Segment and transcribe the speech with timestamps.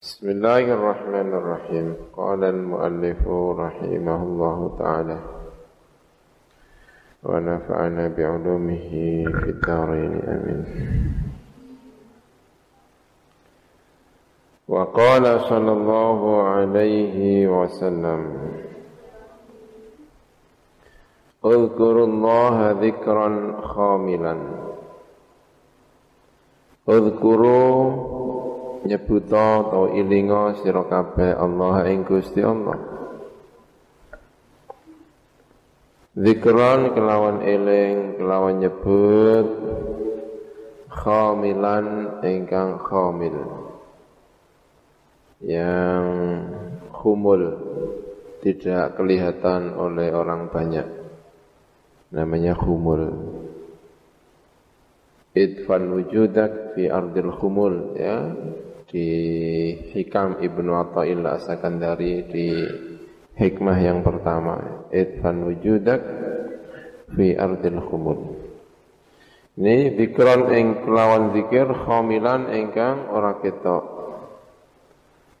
[0.00, 1.96] بسم الله الرحمن الرحيم.
[2.16, 3.28] قال المؤلف
[3.64, 5.18] رحمه الله تعالى
[7.24, 8.88] ونفعنا بعلومه
[9.40, 10.12] في الدارين.
[10.24, 10.60] آمين.
[14.68, 18.20] وقال صلى الله عليه وسلم
[21.44, 24.36] اذكروا الله ذكرا خاملا.
[26.88, 28.29] اذكروا
[28.84, 32.78] nyebuta atau ilinga sira kabeh Allah ing Gusti Allah.
[36.10, 39.46] Zikron kelawan eling kelawan nyebut
[40.90, 43.36] khamilan ingkang khamil.
[45.40, 46.06] Yang
[46.92, 47.42] khumul
[48.44, 50.84] tidak kelihatan oleh orang banyak.
[52.10, 53.06] Namanya khumul.
[55.30, 58.34] Idfan wujudak fi ardil khumul ya
[58.90, 59.08] di
[59.94, 62.46] Hikam Ibnu Atta'illah Sakandari di
[63.38, 64.90] hikmah yang pertama.
[64.90, 66.02] Idfan wujudak
[67.14, 68.50] fi ardil khumul
[69.60, 73.84] ini zikron ing kelawan zikir khamilan ingkang ora ketok.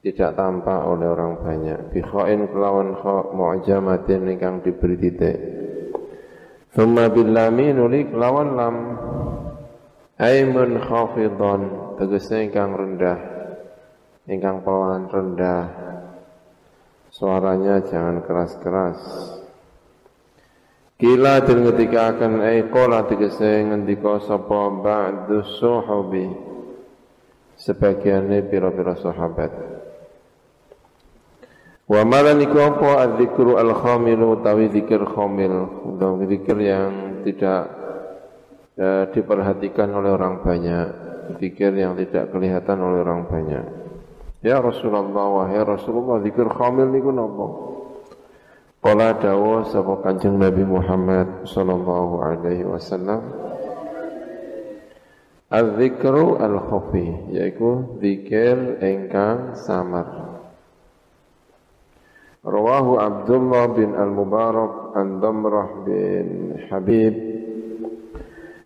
[0.04, 1.92] Tidak tampak oleh orang banyak.
[1.92, 5.36] Bi khain kelawan kha mu'jamatin ingkang diberi titik.
[6.76, 8.76] Thumma billami nuli kelawan lam.
[10.20, 11.60] Aimun khafidhan
[11.96, 13.29] tegese ingkang rendah
[14.30, 15.66] ingkang pelan rendah.
[17.10, 18.98] Suaranya jangan keras-keras.
[20.94, 26.28] Kila dan ketika akan aikola tegese ngendika sapa ba'du suhubi?
[27.58, 29.52] Sebagiannya pira-pira sahabat.
[31.90, 35.82] Wa malan iku apa adzikru al-khamilu utawi zikir khamil?
[35.96, 37.62] Utawi zikir yang tidak
[38.78, 40.88] eh, diperhatikan oleh orang banyak.
[41.42, 43.89] Zikir yang tidak kelihatan oleh orang banyak
[44.40, 47.46] Ya Rasulullah wahai Rasulullah zikir khamil niku napa?
[48.80, 53.20] Qala dawa sapa Kanjeng Nabi Muhammad sallallahu alaihi wasallam.
[55.52, 60.08] Az-zikru al-khafi yaiku zikir ingkang samar.
[62.40, 67.39] Rawahu Abdullah bin Al-Mubarak an Damrah bin Habib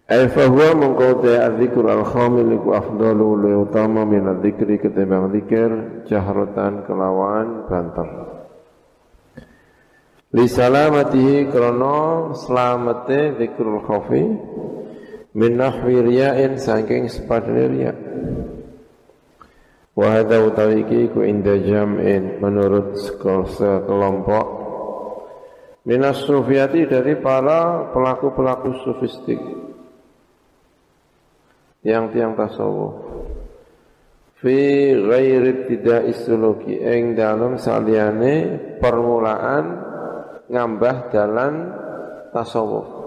[0.05, 6.05] Ai fahuwa mengkau te adzikr al khamil iku afdalu lu utama min adzikri ketimbang zikir
[6.05, 8.09] jahratan kelawan banter.
[10.37, 14.25] Li salamatihi krana selamate zikrul khafi
[15.41, 17.93] min nahwi riya'in saking sepadane riya.
[19.97, 20.85] Wa hadza utawi
[21.17, 23.01] ku inda jam'in menurut
[23.57, 24.47] sekelompok
[25.89, 29.64] minas sufiyati dari para pelaku-pelaku sufistik
[31.85, 32.97] yang tiang tasawuf
[34.43, 34.57] fi
[34.97, 39.65] ghairi tidak suluki ing dalam saliyane permulaan
[40.49, 41.55] ngambah dalan
[42.33, 43.05] tasawuf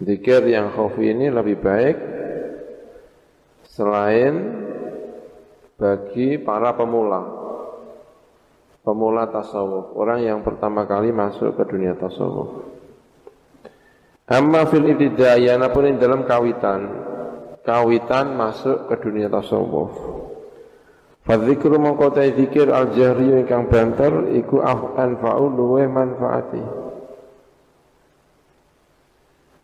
[0.00, 1.96] Dikir yang khafi ini lebih baik
[3.68, 4.64] selain
[5.76, 7.20] bagi para pemula.
[8.80, 12.69] Pemula tasawuf, orang yang pertama kali masuk ke dunia tasawuf.
[14.30, 16.86] Amma fil ibtidayah pun dalam kawitan.
[17.66, 19.90] Kawitan masuk ke dunia tasawuf.
[21.26, 24.62] Fadzikru mengkotai zikir al-jahri ingkang banter iku
[24.94, 26.62] anfa'u luwe manfaati.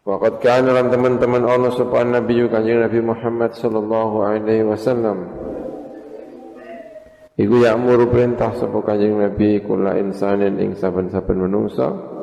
[0.06, 5.30] Waqad kana lan teman-teman Allah subhanahu Nabi Kanjeng Nabi Muhammad sallallahu alaihi wasallam.
[7.38, 12.15] Iku ya'muru perintah sapa Kanjeng Nabi kula insanin ing saben-saben manungsa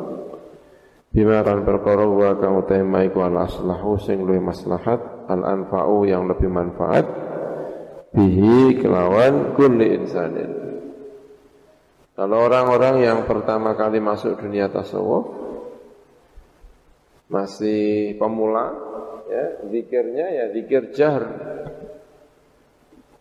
[1.14, 6.26] Bima kan perkara wa kang utama iku al aslahu sing luwih maslahat al anfa'u yang
[6.26, 7.06] lebih manfaat
[8.18, 10.52] bihi kelawan kulli insanin.
[12.18, 15.30] Kalau orang-orang yang pertama kali masuk dunia tasawuf
[17.30, 18.74] masih pemula
[19.30, 21.24] ya zikirnya ya zikir jahr.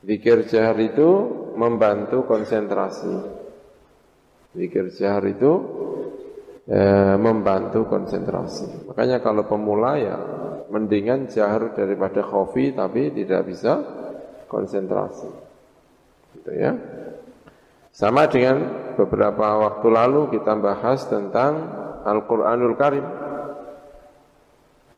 [0.01, 1.09] Zikir jahr itu
[1.61, 3.21] membantu konsentrasi.
[4.57, 5.53] Zikir jahr itu
[6.73, 6.81] e,
[7.21, 8.89] membantu konsentrasi.
[8.89, 10.17] Makanya kalau pemula ya
[10.73, 13.77] mendingan jahar daripada khofi tapi tidak bisa
[14.49, 15.29] konsentrasi.
[16.41, 16.73] Gitu ya.
[17.93, 21.61] Sama dengan beberapa waktu lalu kita bahas tentang
[22.09, 23.05] Al-Qur'anul Karim.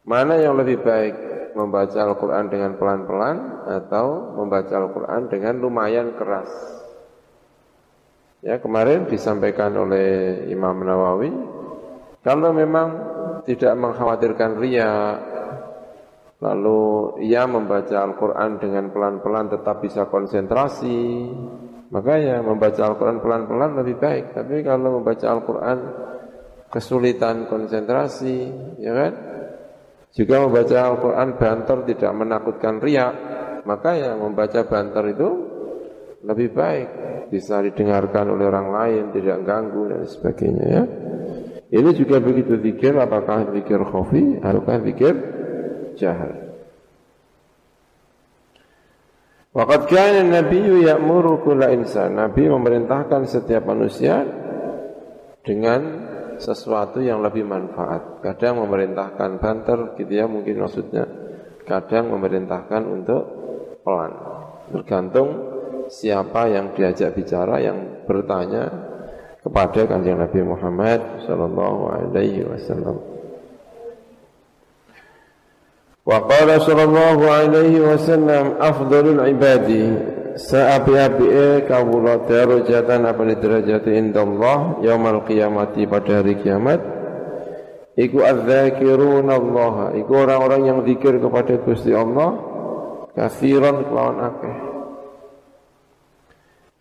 [0.07, 1.15] Mana yang lebih baik
[1.59, 6.51] membaca Al-Qur'an dengan pelan-pelan atau membaca Al-Qur'an dengan lumayan keras?
[8.45, 11.33] Ya, kemarin disampaikan oleh Imam Nawawi,
[12.25, 12.89] kalau memang
[13.45, 15.21] tidak mengkhawatirkan ria,
[16.41, 16.81] lalu
[17.21, 21.29] ia membaca Al-Quran dengan pelan-pelan tetap bisa konsentrasi,
[21.93, 24.25] makanya membaca Al-Quran pelan-pelan lebih baik.
[24.33, 25.79] Tapi kalau membaca Al-Quran
[26.73, 28.37] kesulitan konsentrasi,
[28.81, 29.13] ya kan?
[30.15, 33.15] Juga membaca Al-Quran banter tidak menakutkan riak,
[33.69, 35.31] maka yang membaca banter itu
[36.25, 36.89] lebih baik,
[37.29, 40.85] bisa didengarkan oleh orang lain, tidak ganggu dan sebagainya ya.
[41.75, 45.15] Ini juga begitu zikir, apakah zikir khafi, ataukah zikir
[45.99, 46.55] jahar.
[49.51, 52.15] Waqad kana Nabi ya'muru kulla insan.
[52.15, 54.23] Nabi memerintahkan setiap manusia
[55.43, 58.23] dengan sesuatu yang lebih manfaat.
[58.23, 61.07] Kadang memerintahkan banter gitu ya mungkin maksudnya.
[61.67, 63.23] Kadang memerintahkan untuk
[63.83, 64.13] pelan.
[64.75, 65.29] Tergantung
[65.91, 68.94] siapa yang diajak bicara yang bertanya
[69.45, 72.97] kepada kanjeng Nabi Muhammad sallallahu alaihi wasallam.
[76.05, 79.85] Wa qala sallallahu alaihi wasallam afdalul ibadi
[80.37, 86.81] saabi-abi kawula darajatan apa derajat indallah yaumal qiyamati pada hari kiamat?
[87.95, 89.95] Iku adzakirun Allah.
[89.95, 92.55] Iku orang-orang yang zikir kepada Gusti Allah
[93.15, 94.57] Kasiran kelawan akeh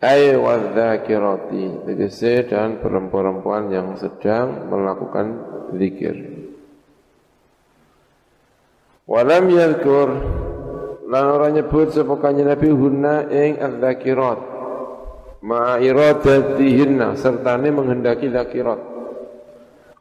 [0.04, 5.26] ay wadzakirati tegese dan perempuan-perempuan yang sedang melakukan
[5.80, 6.12] zikir.
[9.08, 10.08] Walam yadhkur.
[11.04, 14.40] Lan ora nyebut sapa kanjeng Nabi hunna ing adzakirat
[15.44, 18.80] ma iradatihinna sertane menghendaki zakirat.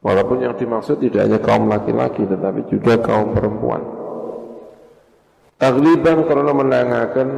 [0.04, 3.84] Walaupun yang dimaksud tidak hanya kaum laki-laki tetapi juga kaum perempuan.
[5.60, 7.30] Tagliban karena menangakan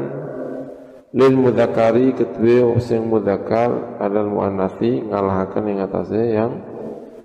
[1.15, 6.59] lil mudakari kedua sing mudakar adalah muannasi ngalahaken ing atase yang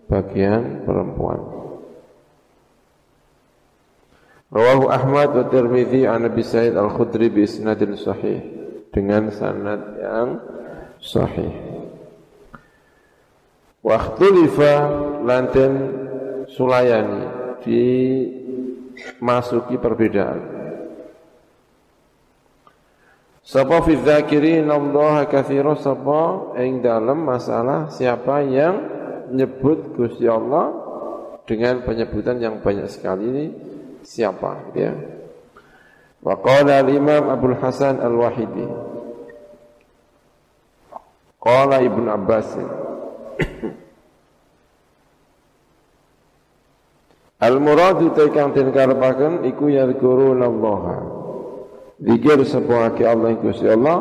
[0.07, 1.43] bagian perempuan.
[4.51, 8.43] Rawahu Ahmad wa Tirmidzi an Nabi Sa'id Al-Khudri bi isnadin sahih
[8.91, 10.41] dengan sanad yang
[10.99, 11.55] sahih.
[13.83, 14.73] Wa ikhtulifa
[15.23, 15.73] lanten
[16.51, 17.23] sulayani
[17.63, 20.60] dimasuki perbedaan.
[23.41, 26.53] Sapa fi dzakirin Allah katsira sapa?
[26.61, 28.75] Ing dalam masalah siapa yang
[29.33, 30.73] nyebut Gusti Allah
[31.49, 33.47] dengan penyebutan yang banyak sekali ini
[34.05, 34.93] siapa ya.
[36.21, 38.69] Wa qala al-imam Abu Hasan Al-Wahidi.
[41.41, 42.49] Qala Ibn Abbas.
[47.49, 51.20] Al-muradu tekang den karepaken iku yadhkuruna Allah.
[52.01, 54.01] Zikir sebuah Allah Gusti Allah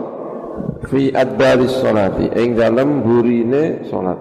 [0.88, 2.31] fi adbaris salati.
[2.31, 4.19] Ing dalem burine salat.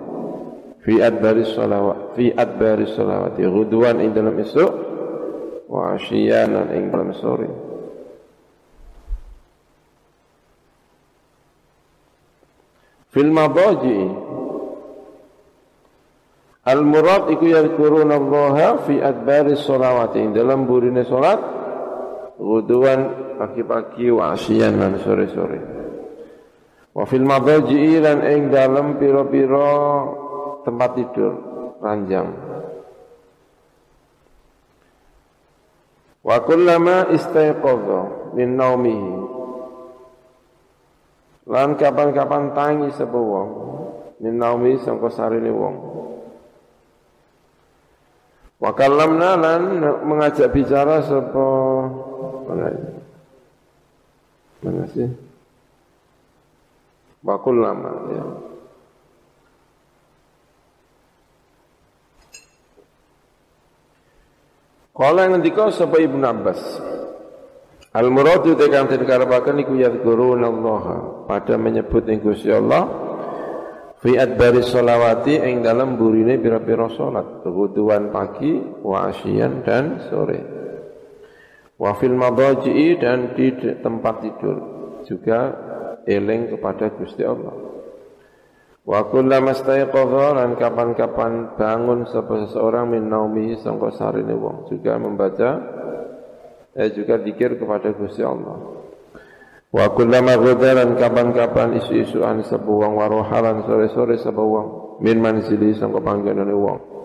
[0.82, 3.46] Fi adbaris salawat fi adbaris salawati.
[3.46, 4.72] Ghudwan ing dalem esuk
[5.70, 7.46] wa asyiyanan ing dalam sore.
[13.14, 14.00] Fil madaji
[16.66, 21.40] al murad iku yadhkuruna Allah fi adbari sholawati dalam burine salat
[22.36, 25.60] wuduan pagi-pagi wa asyian lan sore-sore
[26.92, 29.70] wa fil madaji lan ing dalam pira-pira
[30.66, 31.32] tempat tidur
[31.78, 32.48] ranjang
[36.28, 38.00] Wa kullama istaiqadha
[38.36, 39.12] min naumihi.
[41.48, 43.48] Lan kapan-kapan tangi sapa wong
[44.20, 45.76] min naumi sangka sarine wong.
[48.60, 51.48] Wa kallamna lan mengajak bicara sapa
[54.62, 55.10] Mana sih?
[57.22, 58.24] Wa kullama ya.
[64.98, 66.58] Kala ngendika sapa Ibnu Abbas
[67.94, 70.84] Al muradu tekan den karepaken iku yadhkuruna Allah
[71.24, 72.84] pada menyebut ing Gusti Allah
[73.98, 80.38] fi adbari sholawati ing dalam burine pira-pira salat kebutuhan pagi wa asyian dan sore
[81.78, 84.56] wa fil madaji'i dan di tempat tidur
[85.06, 85.54] juga
[86.04, 87.68] eling kepada Gusti Allah
[88.88, 93.92] Wa kullama staiqadha lan kapan-kapan bangun sapa seseorang min naumi sangka
[94.32, 95.60] wong juga membaca
[96.72, 98.80] eh juga zikir kepada Gusti Allah.
[99.68, 106.56] Wa kullama ghadalan kapan-kapan isu-isuan sapa wong warohalan sore-sore sapa wong min manzili sangka panggonane
[106.56, 106.97] wong.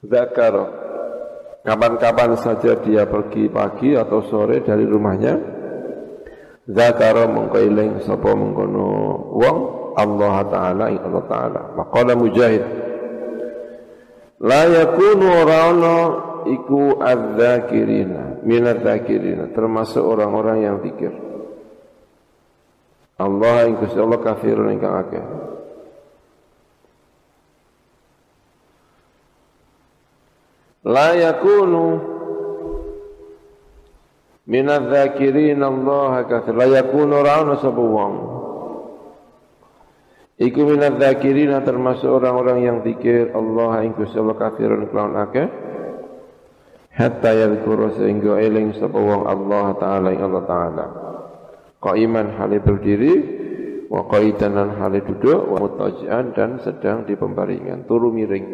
[0.00, 0.54] Zakar
[1.60, 5.60] kapan-kapan saja dia pergi pagi atau sore dari rumahnya
[6.70, 8.88] Zakara mengkailing sapa mengkono
[9.34, 9.58] wong
[9.98, 11.62] Allah Ta'ala ing Allah Ta'ala.
[11.74, 12.62] Maqala Mujahid
[14.40, 15.82] La yakunu orang
[16.48, 21.12] iku adzakirina minat dzakirina termasuk orang-orang yang zikir.
[23.20, 25.24] Allah yang Gusti Allah kafirun ingkang akeh.
[30.80, 32.00] La yakunu
[34.48, 36.56] minat dzakirina Allah kafir.
[36.56, 37.84] La yakunu ra'una sapa
[40.40, 45.48] Iku minat dzakirina termasuk orang-orang yang zikir Allah ing Gusti Allah kafirun kelawan akeh.
[46.96, 50.86] Hatta yadhkuru sehingga eling sapa wong Allah taala ing Allah taala.
[51.76, 53.14] Qaiman hale berdiri
[53.92, 58.46] wa qaidan hale duduk wa mutajian dan sedang di pembaringan turu miring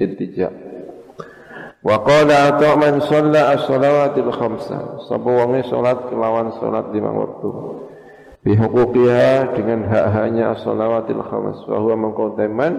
[0.00, 0.63] intijak.
[1.84, 5.04] Wa qala ata man shalla as-salawatil khamsa.
[5.04, 7.48] Sapa wonge salat kelawan salat lima waktu.
[8.40, 12.72] Bihuquqiha dengan hak-haknya as-salawatil khamas wa huwa mengkoteman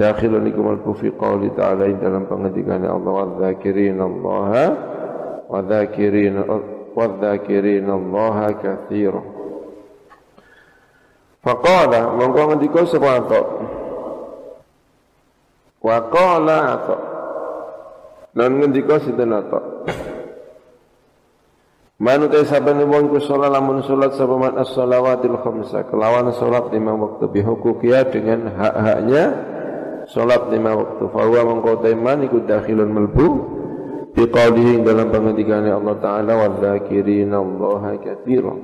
[0.00, 3.12] dakhilun ikum al-kufi qawli ta'ala dalam pengendikan Allah.
[3.12, 4.44] Wa dhakirin Allah
[5.48, 6.34] wa dhakirin
[6.94, 9.22] wa dhakirin Allah kathira
[11.44, 13.20] faqala mongko ngendika sapa
[15.84, 16.58] wa qala
[18.34, 19.86] lan ngendika sinten atok?
[21.94, 27.30] Manut saben wong ku salat lamun salat sapa man as-salawatil khamsa kelawan salat lima waktu.
[27.30, 29.24] Bihuquqiya dengan hak-haknya
[30.10, 31.06] salat lima waktu.
[31.14, 33.26] Fa huwa mangko iman iku dakhilun melbu
[34.10, 38.54] biqaulihi dalam pengendikane Allah taala wa dzakirina Allah katsira.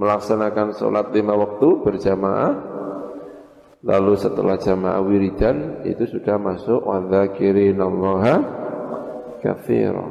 [0.00, 2.52] Melaksanakan salat lima waktu berjamaah
[3.88, 8.24] lalu setelah jamaah wiridan itu sudah masuk wa dzakirina Allah
[9.40, 10.04] katsira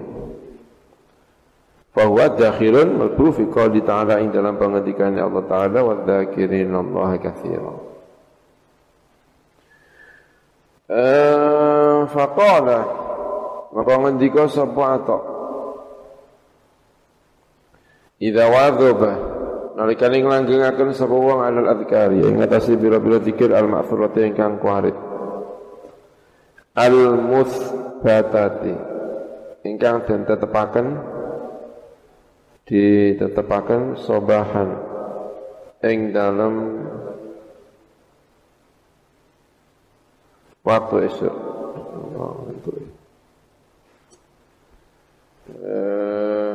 [1.94, 7.74] bahwa dakhilun melbu fi qouli ta'ala ing dalam pengendikan Allah taala wa dzakirin Allah katsira
[10.90, 12.82] eh faqala
[13.68, 15.24] maka ngendika sapa atok?
[18.18, 19.37] Idza wadhaba
[19.78, 24.98] nalikane nglanggengaken sapa wong alal adzkari ing atase bira-bira zikir al ma'furati ingkang kuarit
[26.74, 28.74] al musbatati
[29.70, 30.88] ingkang den tetepaken
[32.66, 34.70] ditetepaken sobahan
[35.86, 36.54] ing dalam
[40.68, 41.36] waktu esok.
[42.18, 42.72] Oh, itu.
[45.48, 46.54] Uh,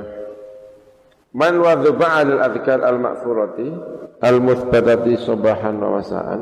[1.32, 3.68] Man wadhuba al adhkar al ma'furati
[4.20, 6.40] al muthbatati sobahan wa masaan.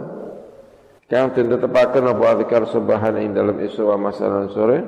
[1.06, 4.78] Kang ditetepaken apa adhkar sobahan ing dalam esok wa masaan sore.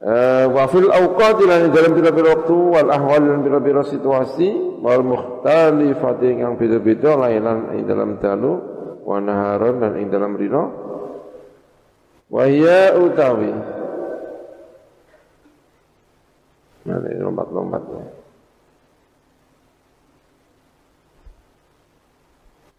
[0.00, 6.40] Eh, wa fil awqati lan dalam pira-pira waktu wal ahwal lan pira-pira situasi wal mukhtalifati
[6.40, 8.56] yang beda-beda lailan ing dalam dalu
[9.04, 10.64] wa naharan dan ing dalam rino
[12.32, 13.52] wa ya utawi
[16.88, 18.04] Nah, ini lompat-lompat ya.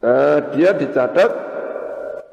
[0.01, 1.29] Uh, dia dicatat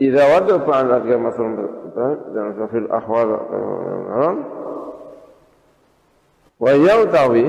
[0.01, 4.33] idza wadu fa'al agama dalam fil ahwal uh,
[6.59, 7.47] Wa yautawi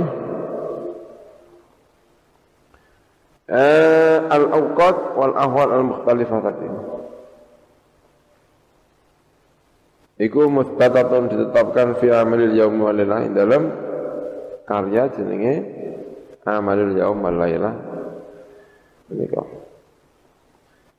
[3.50, 6.68] eh, al-awqat wal ahwal al-mukhtalifah tadi.
[10.20, 13.00] Iku musbatatun ditetapkan fi amalil yaum wal
[13.34, 13.89] dalam
[14.70, 15.54] karya jenenge
[16.46, 17.74] amalul yaum wal lailah.
[19.10, 19.42] Menika.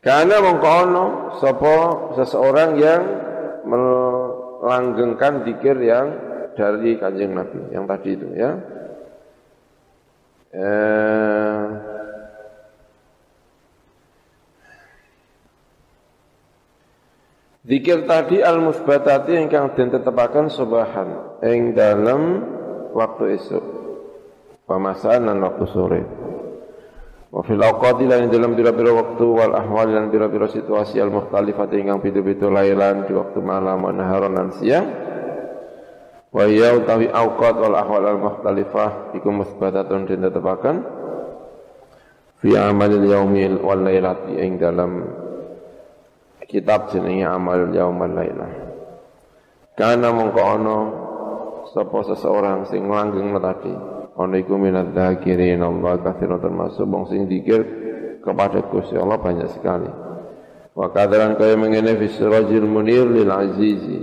[0.02, 1.74] Karena mengkono sapa
[2.18, 3.02] seseorang yang
[3.62, 6.06] melanggengkan zikir yang
[6.58, 8.50] dari kanjeng Nabi yang tadi itu ya.
[10.50, 11.64] Eh,
[17.60, 22.42] Zikir tadi al-musbatati ingkang den tetepaken subahan ing dalam
[22.92, 23.64] waktu esok.
[24.66, 26.02] Pemasan dan waktu sore.
[27.30, 32.50] Wa fil awqati lan dalam pira-pira waktu wal ahwal dan pira-pira situasi al-mukhtalifati ingkang beda-beda
[32.50, 34.86] lailan di waktu malam wa naharan dan siang
[36.30, 40.76] wa ya utawi awqat wal ahwal al mukhtalifah iku musbatatun den tetepaken
[42.38, 45.06] fi amalil yaumil wal lailati ing dalam
[46.46, 48.50] kitab jenenge amalul yaum wal lailah
[49.74, 50.76] kana mongko ana
[51.70, 53.74] sapa seseorang sing langgeng tadi
[54.20, 57.62] ana iku minadz dzakirin Allah katsira termasuk wong sing zikir
[58.20, 59.88] kepada Gusti Allah banyak sekali.
[60.76, 64.00] Wakadaran kaya mengene fi sirajil munir lil azizi.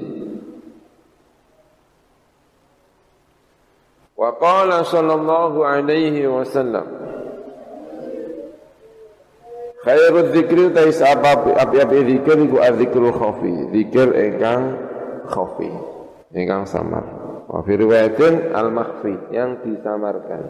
[4.18, 6.86] Wa qala sallallahu alaihi wasallam
[9.86, 14.76] khairul dzikri tais apa api-api dzikir iku azzikrul khafi dzikir ingkang
[15.30, 15.70] khafi
[16.34, 17.17] ingkang samar.
[17.48, 20.44] Wa fi riwayatin al makhfi yang disamarkan.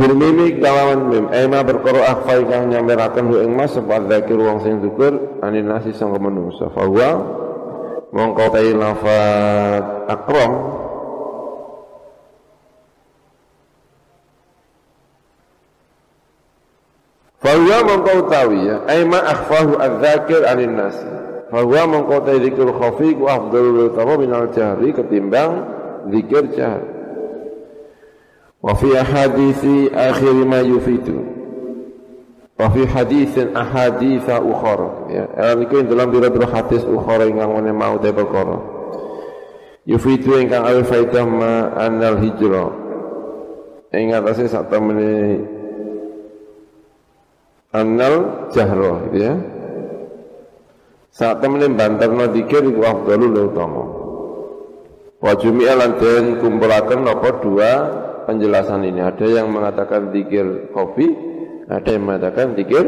[0.00, 4.64] Bil mimi kalawan mim ema berkoro akhfa ingkang nyameraken hu ing mas sapa dzikir wong
[4.64, 5.12] sing dzikir
[5.44, 6.72] anin nasi sangka manungsa.
[6.72, 7.10] Fa huwa
[8.08, 10.52] mongko tai lafat akram
[17.40, 21.19] Fahuwa mongko utawi ya, aima akhfahu adzakir anin nasi.
[21.50, 25.66] Fahuwa mongko utawi zikir khafi ku afdalul utama minal jahri ketimbang
[26.14, 26.82] zikir jahr.
[28.62, 31.18] Wa fi ahadithi akhir ma yufitu.
[32.54, 35.10] Wa fi hadithin ahaditha ukhara.
[35.10, 35.26] Ya,
[35.58, 38.60] niku dalam biro-biro hadis ukhara ingkang mene mau te perkara.
[39.88, 42.70] Yufitu ingkang awi faidah ma anal hijrah.
[43.90, 45.42] Ingat asih sak temene
[47.70, 49.34] Annal jahro gitu ya.
[51.10, 53.84] Saat temen banterno dikir iku afdalul utama.
[55.20, 56.40] Wa jumi'a lan den
[57.04, 57.70] apa dua
[58.24, 59.02] penjelasan ini.
[59.02, 61.12] Ada yang mengatakan dikir kopi,
[61.68, 62.84] ada yang mengatakan dikir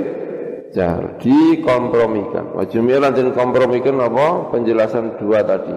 [0.73, 1.19] jahar.
[1.19, 2.57] Dikompromikan.
[2.57, 5.77] Wa jumi'a lan kompromikan apa penjelasan dua tadi.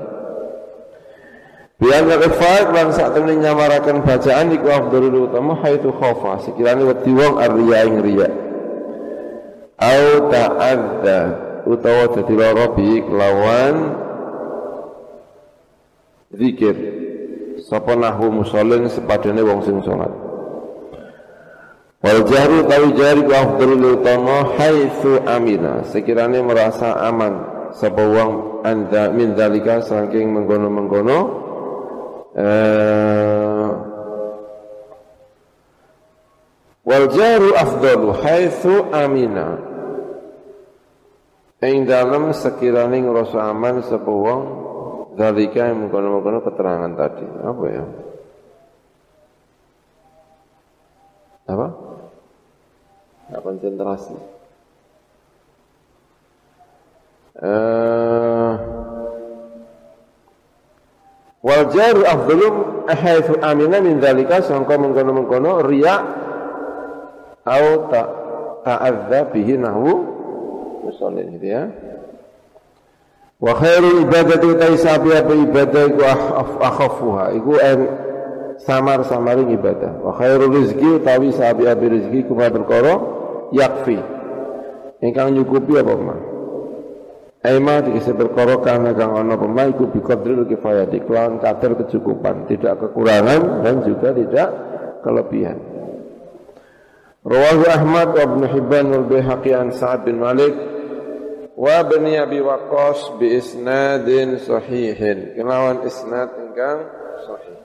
[1.75, 6.39] Biar kefaik lan saat temen nyamarakan bacaan iku afdalul utama haitu khofa.
[6.47, 8.45] Sekiranya wedi wong arya ing riya
[9.79, 11.19] au ta'adza
[11.65, 13.75] utawa dadi lara bi kelawan
[16.34, 16.75] zikir.
[17.65, 20.12] Sapa nahwu musallin sepadane wong sing salat.
[22.05, 25.81] Wal jahru tawi jari ku afdalul utama haitsu amina.
[25.89, 27.34] Sekiranya merasa aman
[27.74, 31.17] sapa wong anda min dalika saking mengkono-mengkono
[32.38, 33.69] eh,
[36.86, 39.64] Wal jaru afdalu haitsu amina.
[41.65, 44.41] Ing dalam sekiranya ngerasa aman sapa wong
[45.17, 47.25] zalika mengkono-mengkono keterangan tadi.
[47.25, 47.86] Apa ya?
[51.49, 51.67] Apa?
[53.25, 54.17] Tidak konsentrasi.
[57.36, 58.54] Uh,
[61.43, 62.47] wal jaru afdalu
[62.88, 65.95] haitsu amina min zalika sangka mengkono-mengkono riya
[67.43, 68.01] au ta
[68.63, 70.14] ta'adza bihi nahwu
[70.86, 71.63] musallin gitu ya.
[73.41, 76.02] Wa khairu ibadati taisabi apa ibadah iku
[76.62, 77.26] akhafuha.
[77.36, 77.80] Iku en
[78.62, 80.00] samar samari ibadah.
[80.06, 83.02] Wa khairu rizki utawi sabi abi rizki kuma perkara
[83.52, 83.98] yakfi.
[85.04, 86.19] Ingkang nyukupi apa mah
[87.45, 93.62] Aima dikisi perkara karena kang ana pemah iku biqadril kifayati kelawan kadar kecukupan, tidak kekurangan
[93.62, 94.50] dan juga tidak
[95.06, 95.62] kelebihan.
[97.21, 100.54] Rawahu Ahmad wa Ibn Hibban wal Baihaqi an Sa'ad bin Malik
[101.56, 105.39] wa Ibn Abi Waqqas bi isnadin sahihin.
[105.39, 106.80] Kelawan isnad ingkang
[107.24, 107.56] sahih.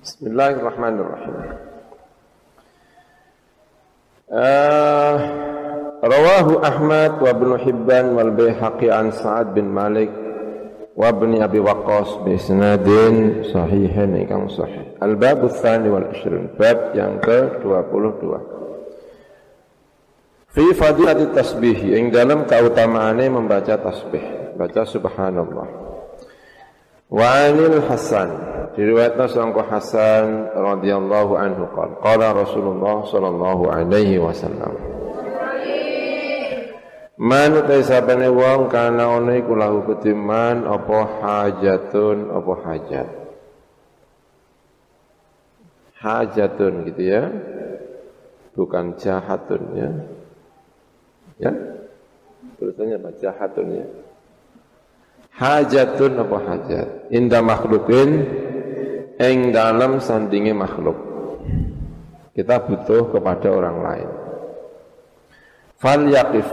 [0.00, 1.36] Bismillahirrahmanirrahim.
[4.30, 5.16] Uh,
[6.04, 10.19] rawahu Ahmad wa Ibn Hibban wal Baihaqi an Sa'ad bin Malik
[11.00, 15.00] wa ibn Abi Waqqas bi isnadin sahihin ingkang sahih.
[15.00, 18.28] Al-bab tsani wal 20, bab yang ke-22.
[20.52, 25.66] Fi fadilati tasbih ing dalam keutamaane membaca tasbih, baca subhanallah.
[27.08, 28.30] Wa anil Hasan
[28.76, 34.99] diriwayatkan sangko Hasan radhiyallahu anhu qala qala Rasulullah sallallahu alaihi wasallam
[37.20, 43.08] Man utai sabane wong kana ono iku lahu ketiman apa hajatun apa hajat.
[46.00, 47.28] Hajatun gitu ya.
[48.56, 49.90] Bukan jahatun ya.
[51.36, 51.52] Ya.
[52.56, 53.12] Tulisannya apa?
[53.20, 53.86] Jahatun ya.
[55.36, 56.88] Hajatun apa hajat?
[57.12, 58.10] Inda makhlukin
[59.20, 60.96] ing dalam sandingi makhluk.
[62.32, 64.10] Kita butuh kepada orang lain.
[65.76, 66.48] Fal yaqif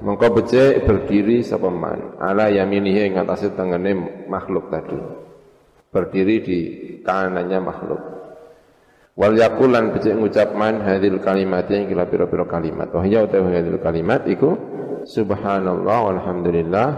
[0.00, 2.16] mengko becik berdiri sapa man?
[2.20, 4.96] Ala yaminihi ing atase tengene makhluk tadi.
[5.90, 6.58] Berdiri di
[7.04, 8.02] kanannya makhluk.
[9.18, 12.88] Wal yakulan becik ngucap man hadil kalimat yang kira pira-pira kalimat.
[12.94, 14.56] Wah ya utawa hadil kalimat iku
[15.04, 16.88] subhanallah walhamdulillah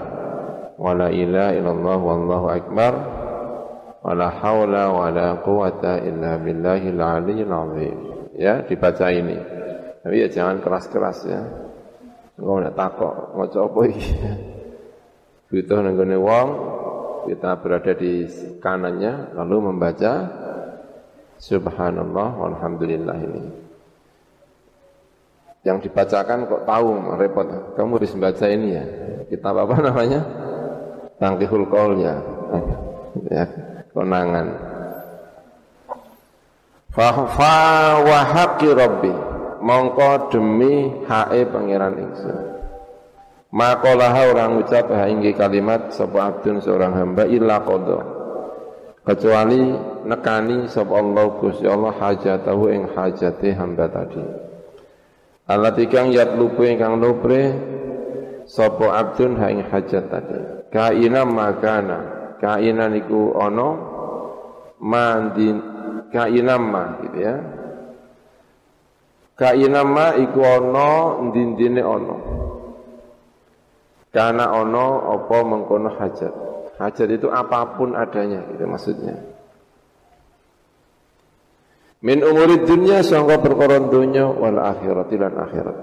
[0.79, 2.93] wala ilaha illallah wallahu akbar
[4.03, 7.99] wala haula wala quwata illa billahil aliyyil azim.
[8.39, 9.39] Ya dibaca ini.
[10.03, 11.62] Tapi ya jangan keras-keras ya
[12.41, 14.07] Engko nek takok maca apa iki?
[15.53, 16.49] Butuh nenggone wong
[17.29, 18.25] kita berada di
[18.59, 20.13] kanannya lalu membaca
[21.43, 23.43] Subhanallah walhamdulillah ini.
[25.67, 27.47] Yang dibacakan kok tahu repot.
[27.75, 28.85] Kamu harus baca ini ya.
[29.27, 30.21] Kitab apa namanya?
[31.19, 32.15] Tangkihul Qaul ya.
[33.91, 34.47] konangan.
[36.95, 37.11] Fa
[38.07, 39.32] wa haqqi rabbi.
[39.63, 42.39] Mongko demi hae pangeran ingsun.
[43.55, 48.01] Maqalaha orang ucap ha inggi kalimat sapa abdun seorang hamba illa qada.
[49.07, 49.63] Kecuali
[50.09, 54.25] nekani sapa Allah Gusti Allah hajatahu ing hajate hamba tadi.
[55.47, 57.55] Allah tikang yat lupu ingkang lubre
[58.49, 60.41] sapa abdun ha ing hajat tadi.
[60.73, 61.99] Kaina makana,
[62.43, 63.69] kaina niku ana
[64.83, 65.55] mandi
[66.11, 67.62] kaina ma gitu ya.
[69.33, 72.17] Kaina ma iku ana ndindine ana.
[74.13, 76.35] Karena ono apa mengkono hajat.
[76.77, 79.17] Hajat itu apa pun adanya gitu maksudnya.
[82.03, 85.77] Min umuri dunya sangka perkara dunya wal akhirat lan akhirat.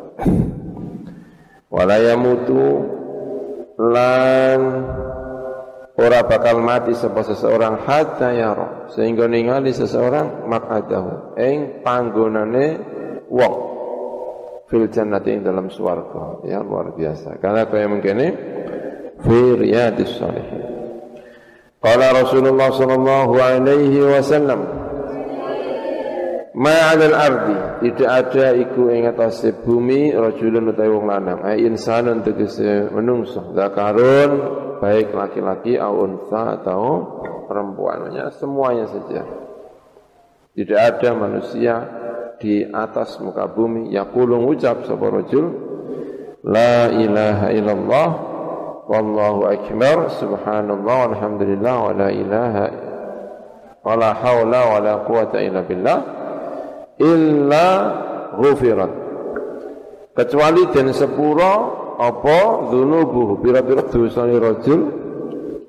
[1.69, 1.95] Wala
[3.79, 4.61] lan
[5.95, 12.67] ora bakal mati sapa seseorang hatta yara sehingga ningali seseorang makadahu ing panggonane
[13.29, 13.55] wong.
[14.69, 16.45] Fil jannati ing dalam swarga.
[16.45, 17.41] Ya luar biasa.
[17.41, 18.27] Karena kaya mengkene?
[19.25, 20.63] Fi riyadis salihin.
[21.79, 24.67] Qala Rasulullah sallallahu alaihi wasallam
[26.53, 27.57] ma 'alal ardi?
[27.87, 31.39] Tidak ada iku ing atase bumi rajulun utawi wong lanang.
[31.41, 33.55] Ai insanun tegese menungso.
[33.55, 34.31] Zakarun
[34.83, 36.83] baik laki-laki au unsa atau
[37.47, 38.11] perempuan.
[38.37, 39.23] Semuanya saja.
[40.53, 41.73] Tidak ada manusia
[42.39, 43.91] di atas muka bumi.
[43.91, 45.45] Yaqulu ngucap sapa rajul
[46.43, 48.09] la ilaha illallah
[48.87, 52.67] wallahu akbar subhanallah walhamdulillah wa la ilaha
[53.83, 55.99] wa la haula wa quwata illa billah
[56.97, 57.67] illa
[58.39, 58.91] ghufirat
[60.15, 61.53] kecuali den sepura
[61.99, 64.81] apa dzunubuhu pira-pira dosane rajul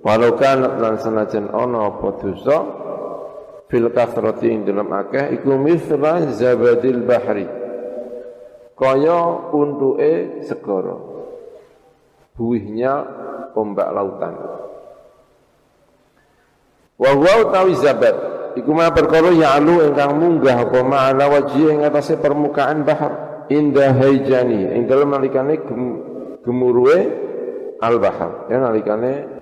[0.06, 2.56] walau kanat lan sanajan ana apa dosa
[3.70, 7.46] fil kathrati ing dalam akeh iku mithla zabadil bahri.
[8.74, 10.96] Kaya untuke segara.
[12.34, 12.94] Buihnya
[13.54, 14.34] ombak lautan.
[17.00, 18.16] Wa huwa utawi zabat
[18.58, 23.46] iku ma perkara ya'lu ingkang munggah apa ma'ala wajhi ing atase permukaan bahar.
[23.52, 24.74] Indah haijani.
[24.76, 25.60] Ing dalem nalikane
[26.40, 26.98] gemuruhe
[27.80, 29.39] al bahar ya nalikane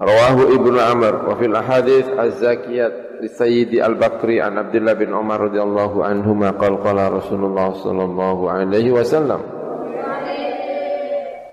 [0.00, 6.00] Rawahu Ibnu Amr wa fil ahadits az-zakiyat li Sayyidi Al-Bakri an Abdullah bin Umar radhiyallahu
[6.00, 9.44] anhuma qala qala Rasulullah sallallahu alaihi wasallam.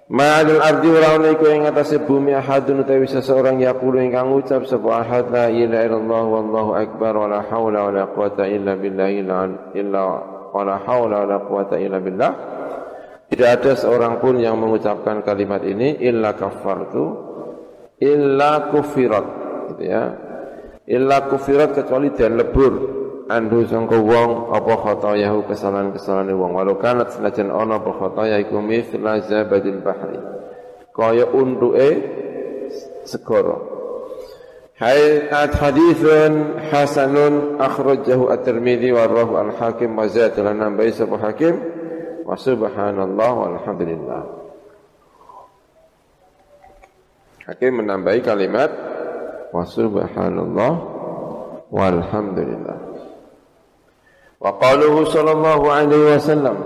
[0.08, 5.28] Ma'adul ardi wa iku ing atase bumi ahadun utawi seseorang yaqulu ingkang ngucap sapa ahad
[5.28, 9.12] la ilaha illallah wallahu akbar wa la haula wa la quwata illa billah
[9.76, 10.04] illa
[10.56, 12.32] wa la haula wa la quwata illa billah.
[13.28, 17.27] Tidak ada seorang pun yang mengucapkan kalimat ini illa kafartu
[18.02, 19.26] illa kufirat
[19.74, 20.04] gitu ya.
[20.88, 22.74] Illa kufirat kecuali dan lebur.
[23.28, 26.56] Andu sangka wong apa khatayahu kesalahan-kesalahan wong.
[26.56, 30.16] Walau kanat senajan ana apa khataya iku mithla zabadil bahri.
[30.96, 31.90] Kaya untuke
[33.04, 33.60] segara.
[34.80, 41.60] Hai hadithun hasanun akhrajahu at-Tirmidzi wa al-Hakim wa zat lan nambai sapa Hakim.
[42.24, 44.47] Wa subhanallah walhamdulillah
[47.48, 48.68] Hakim menambahi kalimat
[49.56, 50.74] wa subhanallah
[51.72, 52.78] walhamdulillah.
[54.36, 56.58] Wa qaluhu sallallahu alaihi wasallam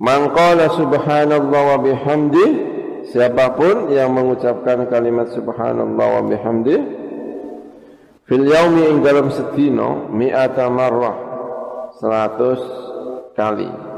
[0.00, 2.46] Man qala subhanallah wa bihamdi
[3.12, 6.76] siapa pun yang mengucapkan kalimat subhanallah wa bihamdi
[8.24, 11.14] fil yaumi ing dalam setino mi'ata marrah
[12.00, 13.91] 100 kali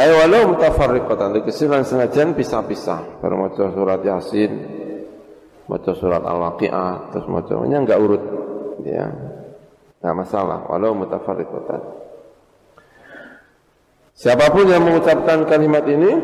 [0.00, 3.20] Ayo walau mutafarriqatan dikesilan senajan pisah-pisah.
[3.20, 4.52] Baru maca surat Yasin,
[5.68, 8.24] maca surat Al-Waqiah, terus macamnya enggak urut
[8.80, 9.12] ya.
[10.00, 11.80] Enggak masalah walau mutafarriqatan.
[14.16, 16.16] Siapa pun yang mengucapkan kalimat ini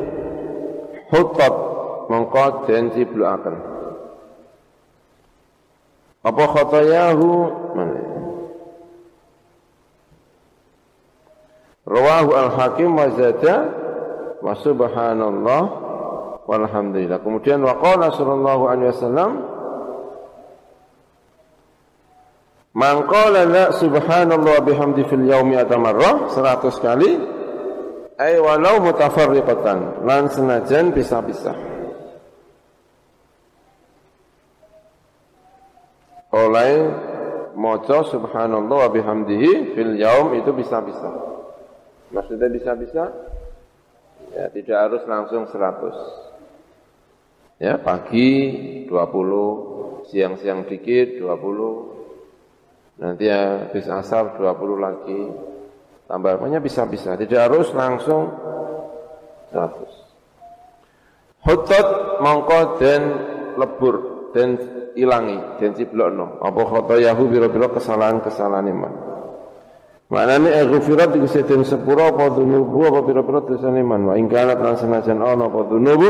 [1.12, 1.54] hutat
[2.08, 3.56] mongko den cibluaken.
[6.24, 7.28] Apa khotayahu
[7.76, 8.00] mana?
[11.86, 13.56] Rawahu al-Hakim wa zada
[14.42, 15.62] wa subhanallah
[16.50, 17.22] walhamdulillah.
[17.22, 19.32] Kemudian wa qala sallallahu alaihi wasallam
[22.76, 27.08] Man qala la subhanallah bihamdi fil yaumi atamarrah 100 kali
[28.20, 31.76] ay walau mutafarriqatan lan senajan pisah-pisah.
[36.36, 36.72] oleh
[37.56, 41.35] maca subhanallah wa bihamdihi fil yaum itu bisa-bisa.
[42.16, 43.12] Maksudnya bisa-bisa?
[44.32, 47.60] Ya, tidak harus langsung 100.
[47.60, 48.32] Ya, pagi
[48.88, 52.96] 20, siang-siang dikit 20.
[52.96, 55.28] Nanti ya habis asar 20 lagi.
[56.08, 58.32] Tambah banyak bisa-bisa, tidak harus langsung
[59.52, 61.44] 100.
[61.44, 61.88] Hutot
[62.24, 63.02] mongko dan
[63.60, 63.96] lebur
[64.32, 64.56] dan
[64.96, 69.15] ilangi dan ciblokno apa khotoyahu biro-biro kesalahan-kesalahan iman
[70.06, 74.10] Maknane aghfirat iku sedhen sepura apa dunubu apa pira-pira dosane iman.
[74.10, 76.08] Wa ing kana senajan ana apa dunubu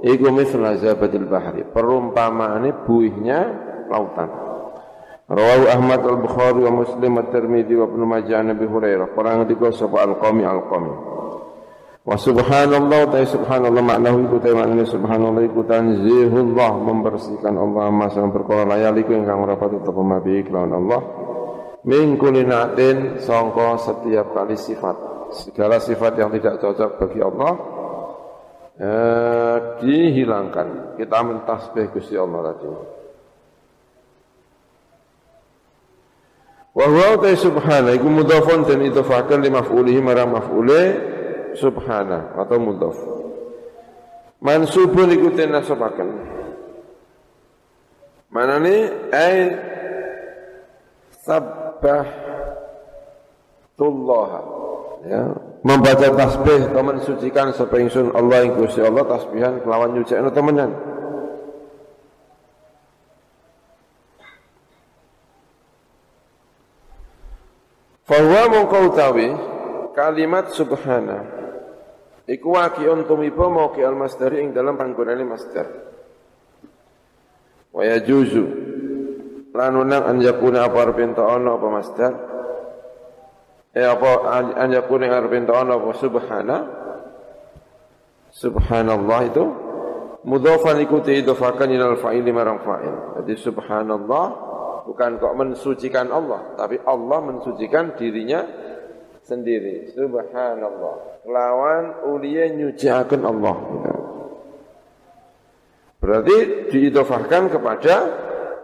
[0.00, 3.40] iku misla zabatil bahri perumpamaane buihnya
[3.92, 4.28] lautan.
[5.30, 9.14] Rawahu Ahmad al-Bukhari wa Muslim at-Tirmidzi wa Ibnu Majah Nabi Hurairah.
[9.14, 10.02] Qur'an dikau sapa?
[10.02, 10.90] Al-qami al-qami
[12.00, 18.32] Wa subhanallah ta subhanallah maknahu iku ta maknane subhanallah iku tanzihullah membersihkan Allah amma sang
[18.32, 21.19] perkara layaliku ingkang ora patut mabi kelawan Allah
[21.84, 24.96] min kulinatin sangka setiap kali sifat.
[25.30, 27.52] Segala sifat yang tidak cocok bagi Allah
[28.76, 30.98] eh, dihilangkan.
[30.98, 32.66] Kita mentasbih Gusti Allah tadi.
[36.70, 40.86] Wa huwa ta subhana iku mudhafun dan idhafahkan li maf'ulihi marang maf'ulih
[41.54, 42.98] subhana atau mudhaf.
[44.42, 46.08] Mansubun iku tinasabaken.
[48.30, 48.76] Manane
[49.10, 49.38] ai
[51.26, 51.69] sabbah
[53.80, 54.30] tullah
[55.04, 55.22] ya.
[55.60, 60.72] Membaca tasbih atau mensucikan sapa ingsun Allah ing Gusti Allah tasbihan kelawan nyucikno temenan.
[68.08, 69.28] Fahuwa mongkau tawi
[69.92, 71.28] kalimat subhana.
[72.24, 75.68] Iku waqi'un tumiba mauqi al-masdari ing dalam panggonane masdar.
[77.68, 78.44] Wa yajuzu
[79.50, 82.12] lan unang an yakuna apa arep ana apa masdar.
[83.74, 84.10] Eh apa
[84.54, 86.58] an yakuna arep ana apa subhana.
[88.30, 89.44] Subhanallah itu
[90.22, 93.18] mudhafan iku diidhafakan ilal fa'ili marang fa'il.
[93.22, 94.26] Jadi subhanallah
[94.86, 98.46] bukan kok mensucikan Allah, tapi Allah mensucikan dirinya
[99.26, 99.90] sendiri.
[99.98, 101.26] Subhanallah.
[101.26, 103.56] Lawan ulia nyuciakan Allah.
[106.00, 107.94] Berarti diidofahkan kepada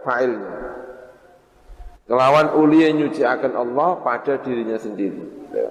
[0.01, 0.56] fa'ilnya.
[2.07, 5.19] Kelawan ulia nyuciakan Allah pada dirinya sendiri.
[5.51, 5.69] Ya.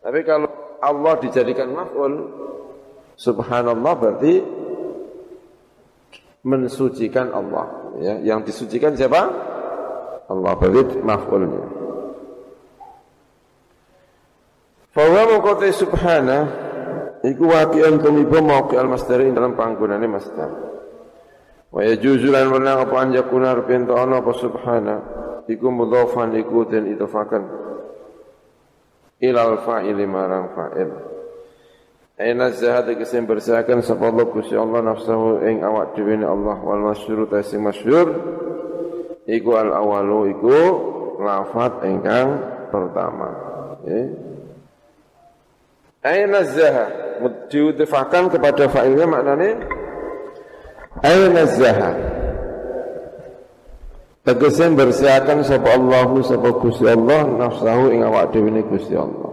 [0.00, 0.48] Tapi kalau
[0.80, 2.12] Allah dijadikan maf'ul,
[3.20, 4.40] subhanallah berarti
[6.40, 7.92] mensucikan Allah.
[8.00, 9.28] Ya, yang disucikan siapa?
[10.24, 11.62] Allah berarti maf'ulnya.
[14.94, 16.38] Fawa mengkotai subhana
[17.24, 20.73] Iku waqi'an tumiba mawqi al-masdari dalam panggunane masdar
[21.74, 24.96] Wa yajuzu lan wenang apa an yakuna arpin ta'ana apa subhana
[25.50, 27.42] Iku mudhafan iku dan itofakan
[29.18, 30.90] Ilal fa'ili marang fa'il
[32.14, 37.26] Aina zahat kesim bersahakan sapa Allah Gusti Allah nafsahu ing awak dhewe Allah wal masyhur
[37.26, 38.06] ta sing masyhur
[39.26, 40.58] iku al awalu iku
[41.18, 42.38] lafat ingkang
[42.70, 43.34] pertama.
[43.82, 44.14] Okay.
[46.06, 46.86] Aina zaha
[47.50, 49.50] diudifahkan kepada fa'ilnya maknanya
[51.04, 51.92] Aina zaha
[54.24, 59.28] Tegese bersiakan sapa Allahu sapa Gusti Allah nafsahu ing awak dhewe ne Gusti Allah.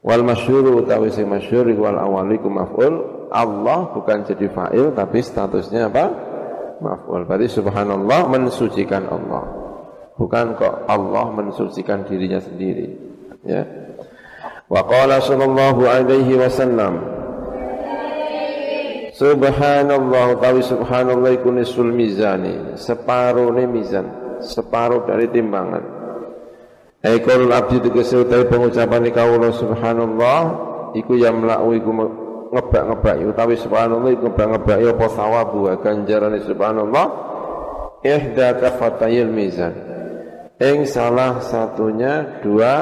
[0.00, 6.04] Wal masyhur utawi sing masyhur wal awaliku maf'ul Allah bukan jadi fa'il tapi statusnya apa?
[6.80, 7.28] Maf'ul.
[7.28, 9.44] Berarti subhanallah mensucikan Allah.
[10.16, 12.88] Bukan kok Allah mensucikan dirinya sendiri.
[13.44, 13.68] Ya.
[14.64, 17.23] Wa qala sallallahu alaihi wasallam
[19.14, 22.74] Subhanallah tawi subhanallah iku nisul mizani.
[22.74, 24.06] Separuh mizan.
[24.42, 25.84] Separuh dari timbangan.
[27.04, 30.40] Ekor abdi tegese utawi pengucapan kawula subhanallah
[30.98, 31.90] iku yamla'u iku
[32.50, 37.06] ngebak-ngebak utawi subhanallah iku ngebak-ngebak apa sawabu ganjarane subhanallah.
[38.02, 39.72] Ihda kafatayil mizan.
[40.58, 42.74] Ing salah satunya dua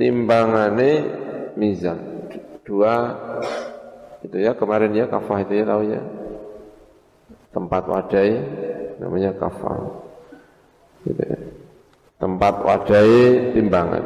[0.00, 0.90] timbangane
[1.60, 1.98] mizan.
[2.64, 2.94] Dua
[4.28, 6.02] itu ya kemarin ya kafah itu ya tahu ya.
[7.48, 8.32] Tempat wadai
[9.00, 10.04] namanya kafah.
[11.08, 11.38] Gitu ya.
[12.18, 13.16] tempat wadai
[13.56, 14.04] timbangan.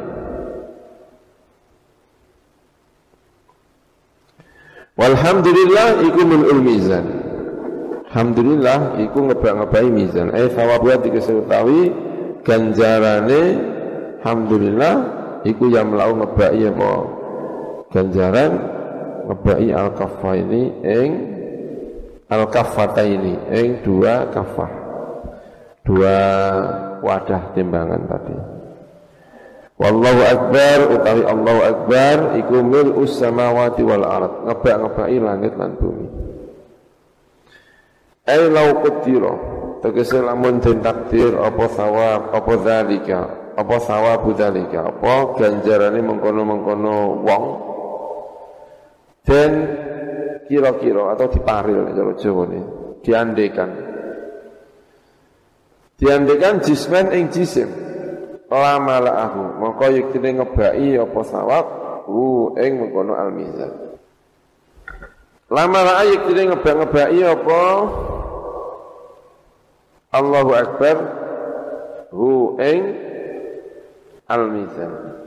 [4.95, 7.05] Walhamdulillah iku mulul mizan.
[8.13, 10.29] Alhamdulillah iku ngebak-ngebai mizan.
[10.37, 11.91] Eh sawabuat dikesutawi
[12.45, 13.43] ganjarane
[14.23, 14.95] Alhamdulillah
[15.43, 16.91] iku yang melakukan ngebai apa
[17.91, 18.51] ganjaran
[19.27, 19.91] ngebai al
[20.35, 21.11] ini ing
[22.27, 22.43] al
[23.03, 24.71] ini ing dua kafah
[25.83, 26.17] dua
[27.03, 28.37] wadah timbangan tadi.
[29.73, 36.07] Wallahu akbar utawi Allahu akbar iku mil samawati wal ard ngebak-ngebaki langit lan bumi.
[38.23, 39.33] Ai lau qadira
[39.83, 43.21] tegese lamun den takdir apa sawab apa zalika
[43.59, 47.43] apa sawabu zalika apa ganjarane mengkono-mengkono wong
[49.23, 49.51] dan
[50.47, 52.61] kira-kira atau diparil cara Jawa ini
[53.03, 53.69] diandekan.
[55.99, 57.71] Diandekan jisman ing jisim.
[58.53, 61.65] Lama la'ahu maka yektine ngebaki apa sawab
[62.05, 63.97] hu ing mengkono al mizan
[65.49, 67.61] lama la'a yektine ngebak-ngebaki apa?
[70.13, 70.97] Allahu akbar
[72.13, 72.81] hu ing
[74.29, 75.22] al mizan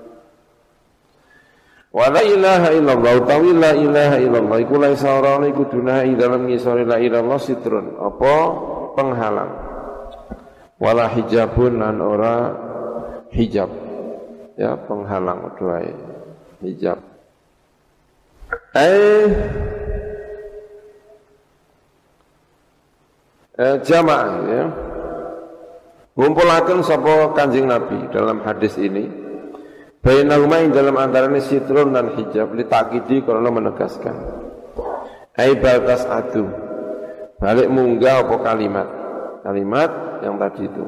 [1.96, 4.56] Wa la ilaha illallah utawi la ilaha illallah.
[4.60, 7.96] Iku la isaurana iku dunahi dalam ngisori la ilallah sitrun.
[7.96, 8.34] Apa?
[8.92, 9.52] Penghalang.
[10.76, 12.52] Wala hijabun lan ora
[13.32, 13.72] hijab.
[14.60, 15.80] Ya penghalang doa
[16.60, 17.00] hijab.
[18.76, 19.28] Eh.
[23.56, 24.64] Eh, jamaah ya.
[26.12, 29.25] Ngumpulaken sapa Kanjeng Nabi dalam hadis ini
[30.06, 34.14] Bainahuma ing dalam antaranya sitrun dan hijab litakidi karena menegaskan.
[35.34, 36.46] Ai batas adu.
[37.42, 38.86] Balik munggah apa kalimat?
[39.42, 39.90] Kalimat
[40.22, 40.86] yang tadi itu.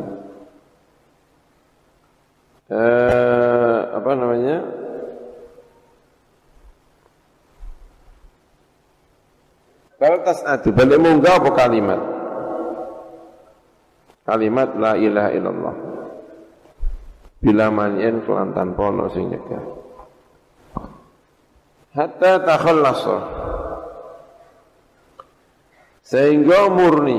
[2.71, 4.57] Eh, apa namanya?
[9.99, 10.71] Batas adu.
[10.71, 12.01] Balik munggah apa kalimat?
[14.23, 15.88] Kalimat la ilaha illallah
[17.39, 19.65] bila manien kelantan pono sing nyegah.
[21.95, 23.19] Hatta takhallasa
[26.03, 27.19] sehingga murni.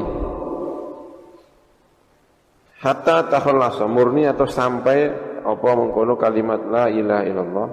[2.79, 4.99] Hatta takhallasa murni atau sampai
[5.43, 7.69] apa mengkono kalimat la ilaha illallah.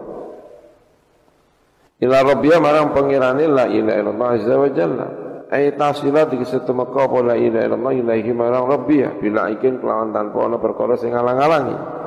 [1.97, 5.07] Ila rabbiyah marang pengirani la ilaha illallah azza wa jalla.
[5.47, 9.19] Ay tasila dikese temeka apa la ilaha illallah ilahi marang rabbiyah.
[9.23, 12.06] Bila ikin kelawan tanpa ana perkara sing ngalang-alangi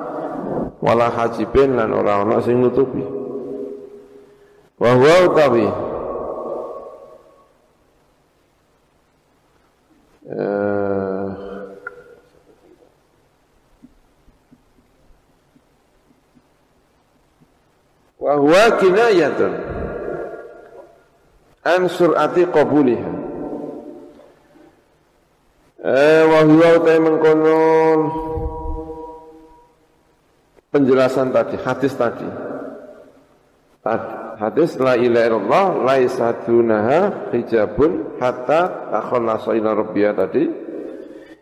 [0.81, 3.03] wala hajibin lan ora ana sing nutupi.
[4.79, 5.67] Wa huwa utawi.
[10.29, 11.29] Eh,
[18.19, 19.53] wa huwa kinayatun
[21.63, 23.11] an sur'ati qabuliha.
[25.83, 26.99] Eh wa huwa utawi
[30.69, 32.29] penjelasan tadi, hadis tadi.
[34.39, 40.45] Hadis la ilaha illallah laisa dunaha hijabun hatta takhallasa ila rabbiyah tadi.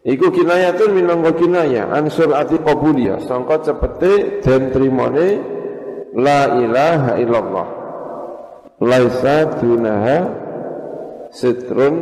[0.08, 5.28] Iku kinayatun minangka kinaya ansur ati qabuliya sangka cepete den trimone
[6.16, 7.68] la ilaha illallah.
[8.80, 10.18] Laisa dunaha
[11.34, 11.96] sitrun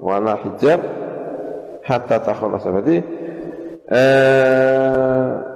[0.00, 0.80] wala hijab
[1.84, 2.98] hatta takhallasa berarti
[3.92, 5.51] eh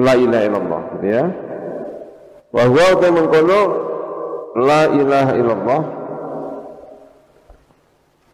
[0.00, 1.24] la ilaha illallah gitu ya.
[2.50, 3.60] Wa huwa ta mengkono
[4.56, 5.82] la ilaha illallah.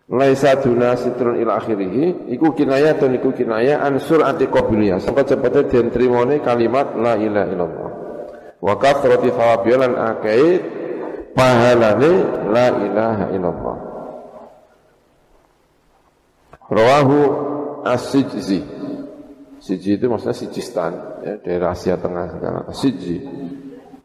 [0.06, 5.66] Laisa duna sitrun ila akhirih iku kinaya dan iku kinaya ansur anti qabiliyah sangka cepete
[5.66, 7.90] den trimone kalimat la ilaha illallah.
[8.62, 10.62] Wa kathrati thawabilan akait
[11.34, 12.12] pahalane
[12.54, 13.76] la ilaha illallah.
[16.70, 17.18] Rawahu
[17.86, 18.62] as-sijzi.
[19.62, 22.64] Siji itu maksudnya Sijistan, ya, daerah Asia Tengah sekarang.
[22.70, 23.16] Siji.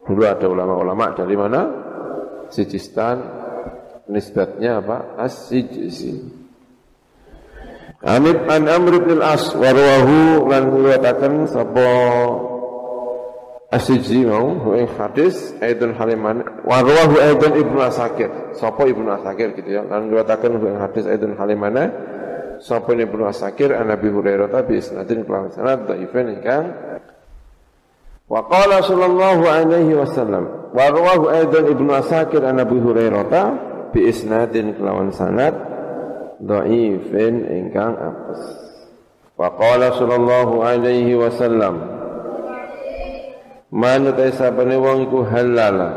[0.02, 1.60] Dulu ada ulama-ulama dari mana?
[2.50, 3.22] Sijistan,
[4.10, 5.16] nisbatnya apa?
[5.22, 6.42] As-Sijzi.
[8.02, 11.86] Amib an Amr bin As warwahu lan ngatakan sapa
[13.70, 18.28] As-Sijzi mau ing hadis Aidun Haliman warwahu Aidun Ibnu Asakir.
[18.58, 19.86] Sapa Ibnu Asakir gitu ya.
[19.86, 21.88] Lan ngatakan ing hadis Aidun Halimana
[22.58, 26.74] sapa Ibnu Asakir an Nabi Hurairah tabi isnadin kelawan sanad dhaifan ingkang
[28.32, 30.72] Wa qala sallallahu alaihi wasallam.
[30.72, 33.28] Wa rawahu aidan Ibnu Asakir an Nabi Hurairah
[33.92, 35.52] bi isnadin kelawan sanad
[36.40, 38.40] dhaifin ingkang apes.
[39.36, 41.76] Wa qala sallallahu alaihi wasallam.
[43.68, 45.92] Man utai sabane wong iku halala.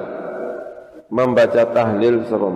[1.07, 2.51] Membaca tahlil sapa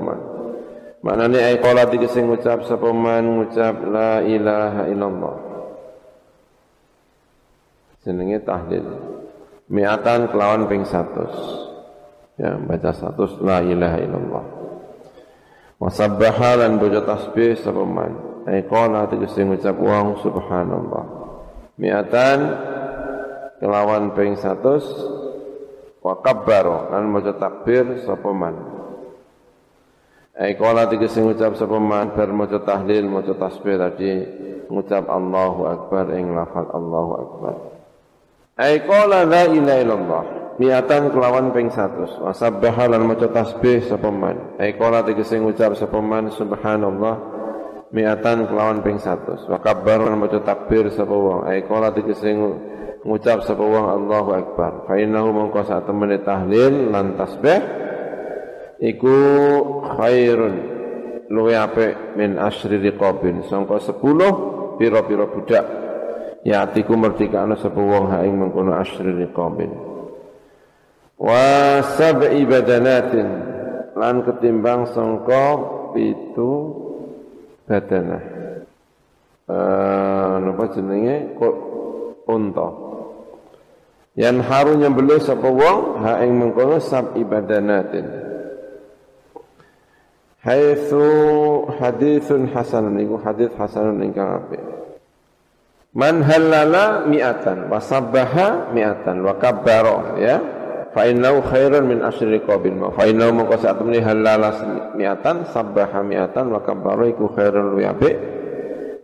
[1.00, 3.24] Maknanya ay qala dikese ngucap sapa man?
[3.24, 5.36] Ngucap la ilaha illallah.
[8.04, 9.19] Jenenge tahlil.
[9.70, 12.42] Miatan kelawan ping 100.
[12.42, 14.46] Ya, baca 100 la ilaha illallah.
[15.80, 18.30] Wasabbaha lan baca tasbih sapa man.
[18.50, 21.06] ai qala tegese ngucap wong subhanallah
[21.78, 22.40] mi'atan
[23.62, 28.56] kelawan ping 100 wa kabbaro lan maca takbir sapa man
[30.40, 34.12] ai qala tegese ngucap sapa man bar maca tahlil maca tasbih tadi
[34.66, 37.56] ngucap Allahu akbar ing lafal Allahu akbar
[38.60, 40.24] ai qala la ilaha illallah.
[40.60, 44.60] Miatan kelawan ping 100 wa sabbaha lan maca tasbih sapa man?
[44.60, 46.04] Ai qala tegese ngucap sapa
[46.36, 47.16] subhanallah.
[47.96, 51.48] Miatan kelawan ping 100 wa kabbar lan maca takbir sapa wong.
[51.48, 52.36] Ai qala tegese
[53.08, 54.84] ngucap sapa wong Allahu akbar.
[54.84, 55.64] Fa innahu mongko
[56.28, 57.60] tahlil lan tasbih
[58.84, 59.16] iku
[59.96, 60.56] khairun.
[61.32, 63.48] Luwe apik min asyri riqabin.
[63.48, 63.96] Sangka 10
[64.76, 65.79] pira-pira budak
[66.48, 69.72] ya atiku merdekano sapa wong ha ing mengkono asyri riqabin
[71.20, 73.28] wa sab'i badanatin
[74.00, 75.60] lan ketimbang sangka
[75.92, 76.52] pitu
[77.68, 78.24] badanah.
[79.50, 81.36] Eh napa jenenge?
[81.36, 81.56] Kok
[82.30, 82.68] unta?
[84.16, 88.08] Yan haru nyembelih sapa wong ha ing mengkono sab'i badanatin.
[90.40, 91.04] Haitsu
[91.84, 94.64] hadithun hasanun iku hadits hasanun ingkang apik
[95.90, 100.38] Man halala mi'atan wa sabbaha mi'atan wa kabbara ya.
[100.94, 104.54] Fa innahu khairun min asyri qabil ma fa innahu mongko sak temene halala
[104.94, 108.16] miatan sabbaha miatan wa kabbara iku khairun luwi apik.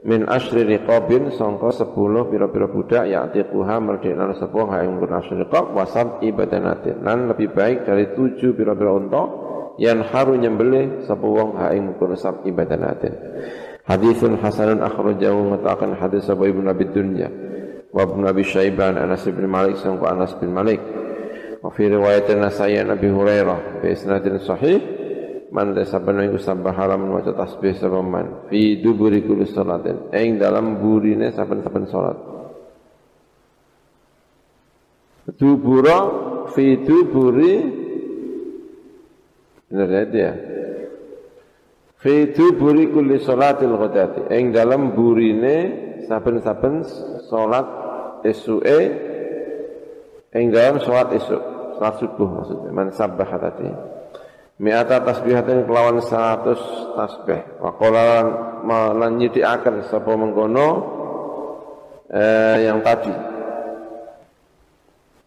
[0.06, 1.90] Min asyri riqabin sangka 10
[2.30, 7.02] pira-pira budak ya atiquha merdekna sapa ha ing asyri riqab wa sab ibadanatin.
[7.02, 9.24] Lan lebih baik dari 7 pira-pira unta
[9.82, 13.14] yang haru nyembelih sapa wong ha ing sab ibadanatin
[13.86, 17.30] Hadithun hasanun akhrajahu mengatakan hadis Abu Ibn Abi Dunya
[17.94, 20.82] wa Ibn Abi syaiban Anas bin Malik sangku Anas bin Malik.
[21.62, 24.82] Wa fi riwayat Nasai an Abi Hurairah bi isnadin sahih
[25.54, 30.82] man tasabbaha iku sabahala man waca tasbih sapa man fi duburi kulli salatin eng dalam
[30.82, 32.18] burine saben-saben salat.
[35.38, 35.98] Dubura
[36.54, 37.86] fi duburi
[39.66, 40.55] Benar ya
[42.06, 44.30] fi duburi kulli salatil ghadati.
[44.30, 45.58] Ing dalam burine
[46.06, 46.86] saben-saben
[47.26, 47.66] salat
[48.22, 48.80] esuke
[50.38, 51.42] ing dalam salat esuk
[51.82, 53.66] salat subuh maksudnya man sabbah tadi.
[54.62, 57.42] Mi'ata tasbihatin kelawan 100 tasbih.
[57.60, 58.06] Wa qala
[58.96, 60.68] lan nyithikaken sapa mengkono
[62.14, 63.12] eh, yang tadi.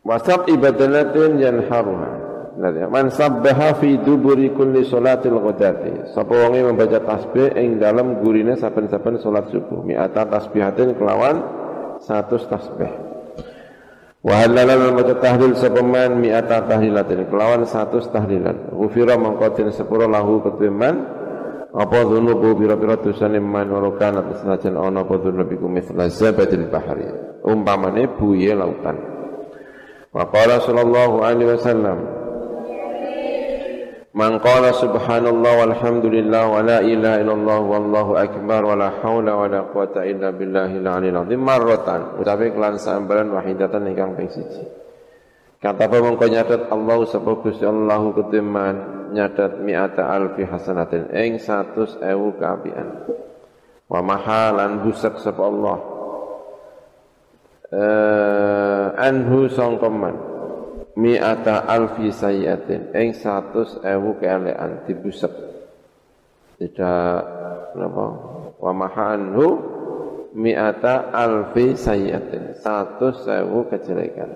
[0.07, 2.28] Wasab ibadalatin yanharuha
[2.59, 6.11] Man sabbaha fi duburi kulli salatil ghadati.
[6.11, 9.87] Sapa wonge membaca tasbih ing dalam gurine saben-saben salat subuh.
[9.87, 11.39] Mi'ata tasbihatin kelawan
[12.03, 12.91] 100 tasbih.
[14.19, 18.75] Wa halalan maca tahlil sepeman mi'ata tahlilatin kelawan satu tahlilan.
[18.75, 20.99] Ghufira mangkotin sepuro lahu ketuman
[21.71, 27.07] apa dzunubu pira-pira dosane man ora kana senajan ana apa dzunubiku mithla zabatil bahri.
[27.47, 28.99] Umpamane buye lautan.
[30.11, 32.18] Wa qala sallallahu alaihi wasallam
[34.19, 39.63] Man qala subhanallah walhamdulillah wa la ilaha illallah wallahu akbar wa la haula wa la
[39.71, 41.39] quwata illa billahil aliyil azim.
[41.39, 42.19] Marratan.
[42.19, 44.67] Utawi kelan sambaran wahidatan ingkang ping siji.
[45.63, 48.75] Kata apa mengko nyatet Allah sapa Gusti Allah ketiman
[49.15, 52.03] nyatet mi'ata alfi hasanatin ing 100.000
[52.43, 52.89] kaapian
[53.87, 55.79] wa mahalan busak sapa Allah.
[57.71, 60.28] Eh anhu sangkoman
[60.99, 65.31] mi'ata alfi sayyatin ing 100 ewu keelekan dibusek.
[66.59, 67.19] Tidak
[67.79, 68.07] apa
[68.59, 69.47] wa mahanhu
[70.35, 74.31] mi'ata alfi sayyatin 100 ewu kejelekan.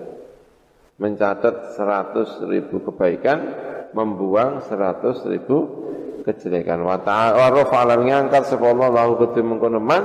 [1.03, 3.39] Mencatat 100 ribu kebaikan
[3.91, 5.57] membuang 100 ribu
[6.23, 6.79] kejelekan.
[6.79, 10.03] Wa ta'ala ngangkat sapa Allah lahu kudu mengkono man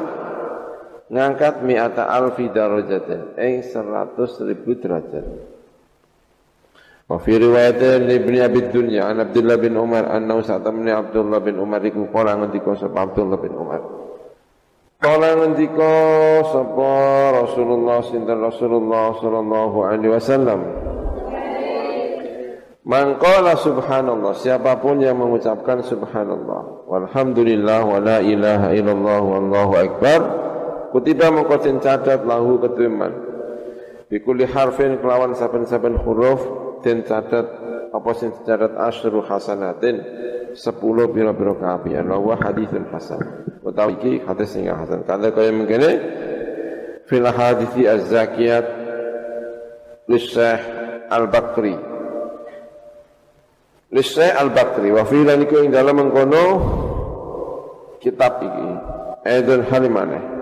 [1.07, 5.25] ngangkat mi'ata alfi darajatin ing 100 ribu derajat
[7.09, 11.81] Wa fi riwayatin Ibnu Abi Dunya an Abdullah bin Umar annahu sa'tamni Abdullah bin Umar
[11.81, 13.81] iku qala ngendika sapa Abdullah bin Umar.
[15.01, 15.93] Qala ngendika
[16.53, 16.93] sapa
[17.33, 20.61] Rasulullah sinten Rasulullah sallallahu alaihi wasallam.
[22.89, 30.21] Mangkala subhanallah siapa pun yang mengucapkan subhanallah walhamdulillah wala ilaha illallah wallahu akbar
[30.97, 33.13] kutiba mengko catat lahu ketuman
[34.09, 36.41] bikuli harfin kelawan saben-saben huruf
[36.85, 37.47] den catat
[37.95, 40.27] apa sing catat asyru hasanatin.
[40.59, 43.21] 10 pira-pira kaapian wa haditsun hasan.
[43.63, 45.05] Utawi iki hadis sing hasan.
[45.05, 45.91] Kada kaya mengkene
[47.07, 48.67] fil hadithi az-zakiyat
[50.09, 50.61] lisah
[51.13, 51.77] al-bakri
[53.93, 56.45] lisah al-bakri wa fi lan ing dalam mengkono
[58.01, 58.71] kitab iki.
[59.29, 60.38] Aidun halimane.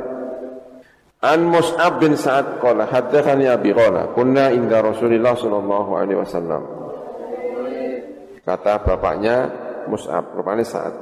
[1.27, 6.63] An Mus'ab bin Sa'ad qala haddatsani Abi qala kunna inda Rasulillah sallallahu alaihi wasallam.
[8.47, 9.51] Kata bapaknya
[9.91, 10.95] Mus'ab, rupanya Sa'ad.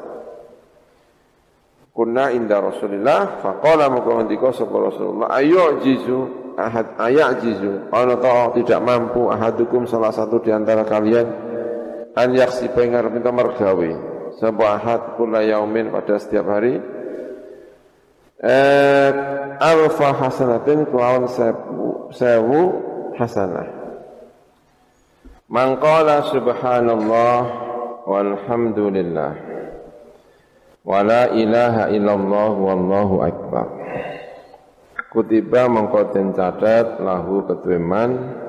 [1.92, 6.26] Kunna inda Rasulillah faqala muka ngendika sapa Rasulullah ayo jizu
[6.58, 11.26] ahad ayak jizu ana ta tidak mampu ahadukum salah satu di antara kalian
[12.18, 13.90] an yaksi pengar minta mergawe
[14.42, 16.82] sebuah ahad kula yaumin pada setiap hari
[18.45, 19.11] eh,
[19.57, 22.61] alfa hasanatin kelawan sewu, sewu
[23.16, 23.68] hasanah.
[25.49, 27.40] Mangkala subhanallah
[28.05, 29.32] walhamdulillah.
[30.84, 33.66] Wa la ilaha illallah wallahu akbar.
[35.14, 38.43] Kutiba mengkoten catat lahu ketuiman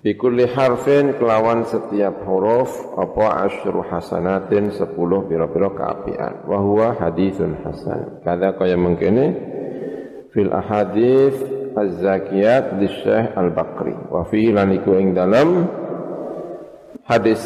[0.00, 6.48] Bikulli harfin kelawan setiap huruf apa asyru hasanatin sepuluh biro-biro keapian.
[6.48, 8.24] Wahuwa hadithun hasan.
[8.24, 9.36] Kada kaya mengkini
[10.32, 11.36] fil ahadith
[11.76, 13.92] az-zakiyat di Syekh Al-Bakri.
[14.08, 15.68] Wa fi laniku ing dalam
[17.04, 17.44] hadis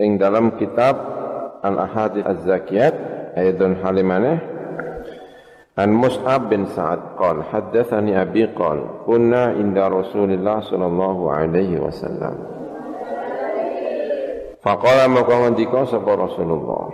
[0.00, 0.96] ing dalam kitab
[1.60, 2.96] Al-Ahadith az-zakiyat
[3.36, 4.40] ayatun halimane
[5.78, 12.34] An Mus'ab bin Sa'ad qal haddatsani abi qal kunna inda Rasulillah sallallahu alaihi wasallam
[14.58, 16.90] Faqala maka ngendika sapa Rasulullah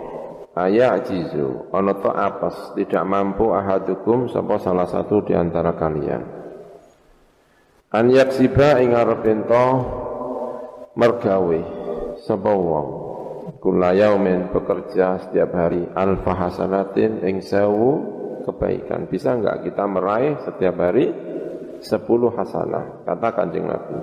[0.55, 6.23] Aya ajizu ana ta apes tidak mampu ahadukum sapa salah satu di antara kalian.
[7.91, 9.27] An yaksiba ing arep
[10.95, 11.59] mergawe
[12.23, 12.87] sapa wong
[13.59, 18.14] kula yaumin bekerja setiap hari alfa hasanatin ing sewu
[18.45, 19.09] kebaikan.
[19.09, 21.09] Bisa enggak kita meraih setiap hari
[21.81, 23.01] sepuluh hasanah?
[23.03, 23.99] Kata kanjeng Nabi.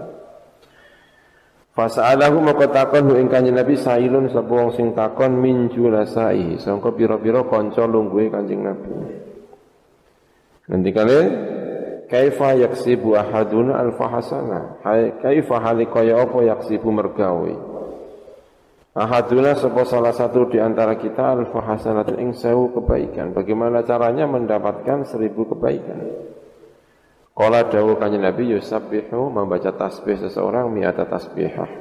[1.73, 7.47] Fasa'alahu maka takon hu ing kanjeng Nabi sailun sapa sing takon min julasai sangka pira-pira
[7.49, 8.93] kanca lungguhe kanjeng Nabi.
[10.69, 11.19] Nanti kali
[12.13, 14.85] kaifa yaksibu ahaduna alfa hasanah.
[14.85, 17.72] Hai kaifa halikaya apa yaksibu mergawe.
[18.93, 23.33] Ahaduna sebuah salah satu di antara kita alfa hasanat ing sewu kebaikan.
[23.33, 26.13] Bagaimana caranya mendapatkan seribu kebaikan?
[27.33, 31.73] Kala dawuh kanjeng Nabi yusabbihu membaca tasbih seseorang mi'ata tasbihah.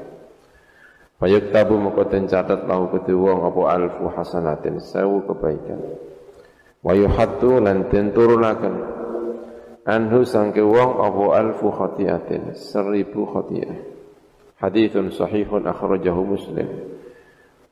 [1.19, 5.83] Bayuk tabu moko den catat lahu wong apa alfu hasanatin sewu kebaikan.
[6.79, 8.75] Wa yuhattu lan den turunaken
[9.83, 13.79] anhu sangke wong apa alfu khati'atin seribu khati'ah.
[14.63, 17.00] Hadithun sahihun akhrajahu Muslim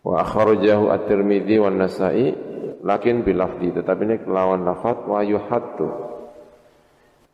[0.03, 2.31] wa akhrajahu at-Tirmidzi wan Nasa'i
[2.79, 5.87] lakin bilafdi tetapi ini kelawan lafaz wa yuhattu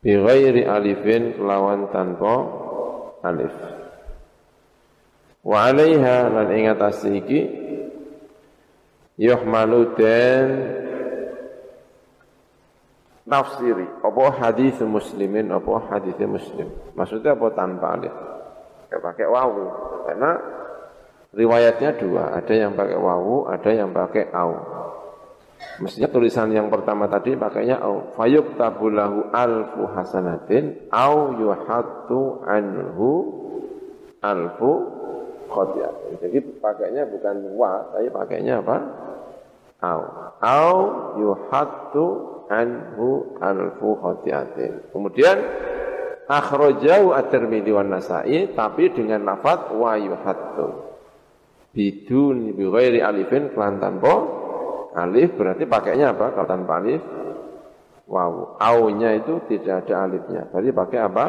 [0.01, 2.33] bi ghairi alifin kelawan tanpa
[3.25, 3.53] alif.
[5.45, 7.41] Wa alaiha lan ing atas iki
[9.21, 10.47] yuhmalu den
[13.25, 16.69] tafsiri apa hadis muslimin apa hadis muslim.
[16.97, 18.15] Maksudnya apa tanpa alif?
[18.89, 19.65] Ya pakai wawu.
[20.05, 20.31] Karena
[21.35, 24.55] Riwayatnya dua, ada yang pakai wawu, ada yang pakai au.
[25.83, 28.15] Mestinya tulisan yang pertama tadi pakainya au.
[28.15, 33.11] Fayuk tabulahu alfu hasanatin au yuhatu anhu
[34.23, 34.71] alfu
[35.51, 36.23] khotiatin.
[36.23, 38.77] Jadi pakainya bukan wa, tapi pakainya apa?
[39.83, 40.01] Au.
[40.39, 40.75] Au
[41.19, 42.05] yuhatu
[42.47, 44.87] anhu alfu khotiatin.
[44.95, 45.35] Kemudian
[46.31, 50.84] akhrajahu at-Tirmidzi Nasa'i tapi dengan lafaz wa yuhatu
[51.75, 52.63] bidun bi
[53.03, 54.15] alifin kelan tanpa
[54.95, 57.03] alif berarti pakainya apa kalau tanpa alif?
[58.07, 60.47] Wow aunya itu tidak ada alifnya.
[60.47, 61.25] Berarti pakai apa?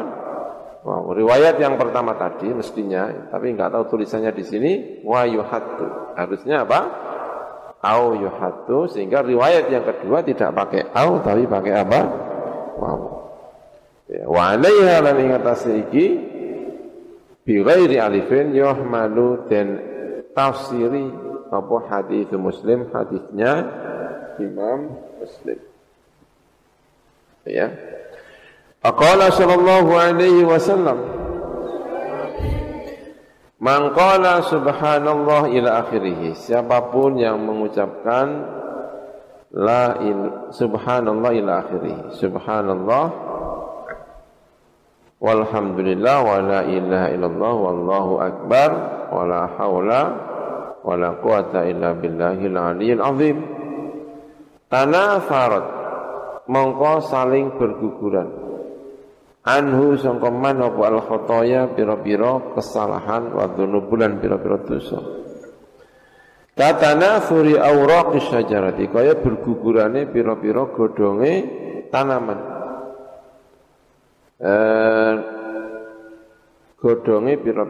[0.87, 4.71] Wow riwayat yang pertama tadi mestinya tapi nggak tahu tulisannya di sini
[5.03, 6.79] wa yuhattu harusnya apa?
[7.83, 11.99] Au yuhattu sehingga riwayat yang kedua tidak pakai au tapi pakai apa?
[12.79, 12.99] Wow
[14.07, 15.31] ya, wa alaiha lan ing
[15.83, 16.05] iki
[17.43, 19.96] bi ghairi alifin yuhmalu dan
[20.37, 21.09] tafsiri
[21.49, 23.65] apa hadis Muslim hadisnya
[24.37, 25.57] Imam Muslim.
[27.49, 27.73] Ya.
[28.85, 31.17] Aqala sallallahu alaihi wasallam
[33.57, 36.37] Man qala subhanallah ila akhirih.
[36.37, 38.45] Siapa pun yang mengucapkan
[39.49, 42.13] la il, subhanallah ila akhirih.
[42.21, 43.05] Subhanallah
[45.17, 48.69] walhamdulillah wa la ilaha illallah wallahu akbar
[49.09, 50.01] wa la haula
[50.87, 53.37] wala quwata illa billahil aliyil azim.
[54.71, 55.67] Tanafarat.
[56.47, 58.31] Mongko saling berguguran.
[59.43, 64.99] Anhu sangka man apa al khotoya pira-pira kesalahan wa dzunubulan pira-pira dosa.
[66.55, 68.87] Katanafuri awraqis syajarati.
[68.87, 71.33] Kaya bergugurane pira-pira godhonge
[71.91, 72.39] tanaman.
[74.39, 75.26] Eh
[76.87, 77.67] godhonge pira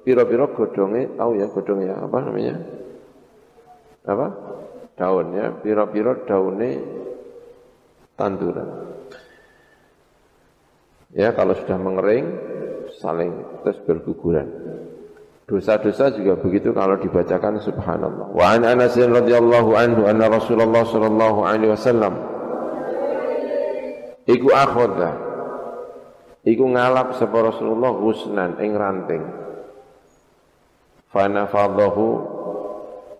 [0.00, 2.54] pira-pira godhonge tahu ya godhonge ya apa namanya?
[4.08, 4.26] Apa?
[4.94, 6.78] Daun ya, pira-pira daune
[8.14, 8.94] tanduran.
[11.14, 12.26] Ya, kalau sudah mengering
[13.02, 13.32] saling
[13.66, 14.46] terus berguguran.
[15.44, 18.32] Dosa-dosa juga begitu kalau dibacakan subhanallah.
[18.32, 22.14] Wa an Anas radhiyallahu anhu anna Rasulullah sallallahu alaihi wasallam
[24.24, 25.20] iku akhadha
[26.44, 29.24] iku ngalap sapa Rasulullah husnan ing ranting.
[31.08, 32.06] Fa nafadahu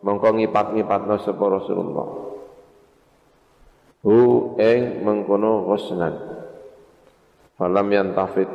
[0.05, 2.09] mongko ngipat-ngipatno sapa Rasulullah.
[4.05, 4.17] Hu
[4.61, 6.15] ing mengkono husnan.
[7.57, 8.51] Falam yantafid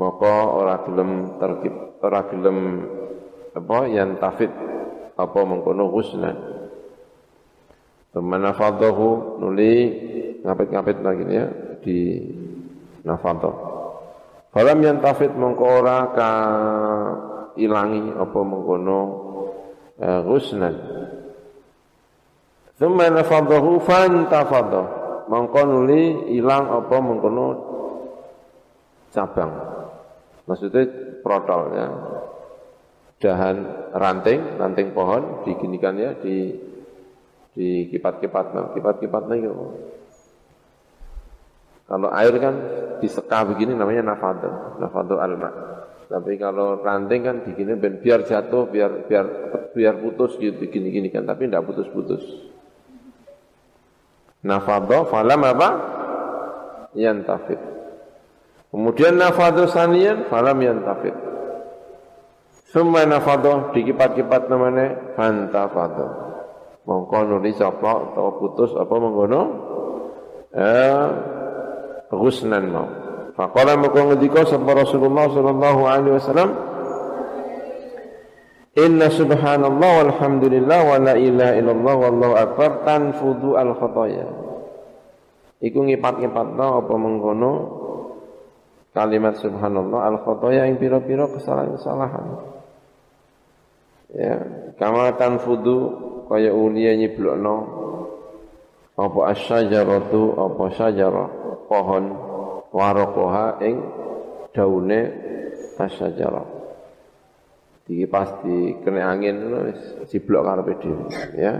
[0.00, 2.88] maka ora gelem terkip ora gelem
[3.52, 4.48] apa yang tafid
[5.18, 6.36] apa mengkono husnan
[8.10, 9.74] Teman nafadahu nuli
[10.42, 11.46] ngapit-ngapit lagi ya
[11.78, 11.98] di
[13.06, 13.54] nafadah.
[14.50, 16.30] Falam yang tafid mengko ora ka
[17.54, 19.00] ilangi apa mengkono
[20.02, 20.74] uh, husnan.
[22.74, 24.82] Thumma nafadahu fantafadha.
[25.30, 27.46] Mengko nuli ilang apa mengkono
[29.14, 29.52] cabang.
[30.50, 30.82] Maksudnya
[31.22, 31.86] protol ya.
[33.20, 33.56] Dahan
[33.92, 36.56] ranting, ranting pohon diginikan ya di
[37.52, 39.54] di kipat-kipat, nah, kipat-kipat itu.
[41.90, 42.54] Kalau air kan
[43.02, 45.50] diseka begini namanya nafado, nafado alma.
[46.06, 49.26] Tapi kalau ranting kan begini biar jatuh, biar biar
[49.74, 52.22] biar putus gitu gini-gini kan, tapi tidak putus-putus.
[54.46, 55.68] Nafado falam apa?
[56.94, 57.58] Yantafid.
[58.70, 61.14] Kemudian nafadu sanian falam yantafid.
[62.70, 66.06] Summa nafadu dikipat-kipat namanya fantafadu.
[66.86, 69.42] Mongko nuli sapa atau putus apa menggono?
[70.54, 71.06] Eh
[72.18, 72.88] husnan mau.
[73.38, 76.50] Faqala mongko ngendika sapa Rasulullah sallallahu alaihi wasallam
[78.78, 84.30] Inna subhanallah walhamdulillah wa la ilaha illallah wallahu akbar tanfudu al khotoya.
[85.58, 87.52] Iku ngipat-ngipatno apa mengkono
[88.94, 92.26] kalimat subhanallah al khotoya yang piro-piro kesalahan-kesalahan.
[94.14, 94.38] Ya,
[94.78, 95.78] kama tanfudu
[96.30, 97.56] kaya ulia nyiblokno
[98.94, 101.39] apa asyajaratu apa syajarah
[101.70, 102.10] pohon
[102.74, 103.78] warokoha ing
[104.50, 105.00] daune
[105.78, 106.58] asyajarah.
[107.90, 109.50] Iki pasti kena angin
[110.06, 111.54] ciblok karepe dhewe ya.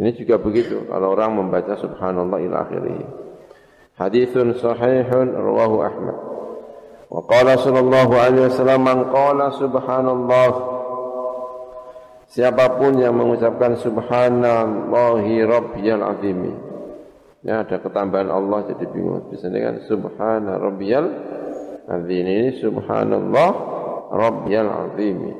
[0.00, 3.04] Ini juga begitu kalau orang membaca subhanallah ila akhirih.
[4.00, 6.16] Hadithun sahihun rawahu Ahmad.
[7.12, 10.80] Wa qala sallallahu alaihi wasallam man qala subhanallah
[12.30, 16.69] Siapa pun yang mengucapkan subhanallahi rabbiyal azimi.
[17.40, 19.32] Ya ada ketambahan Allah jadi bingung.
[19.32, 21.08] Bisa dengan subhana rabbiyal
[21.88, 22.24] azim.
[22.28, 23.50] Ini subhanallah
[24.12, 25.32] rabbiyal azimi.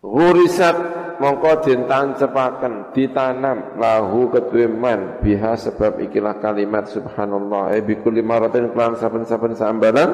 [0.00, 0.76] Ghurisat
[1.20, 7.76] mongko den tancepaken ditanam lahu kedue man biha sebab ikilah kalimat subhanallah.
[7.76, 10.10] E bi kulli maratin kelan saben-saben sambaran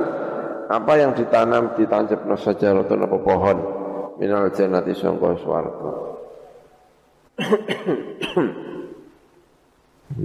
[0.66, 3.58] apa yang ditanam ditancapno sajaratun apa pohon.
[4.18, 5.92] Minal jannati sangka swarga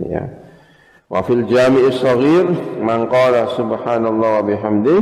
[0.05, 0.23] ya.
[1.11, 2.47] Wa fil jami'i shaghir
[2.79, 5.01] man qala subhanallah wa bihamdihi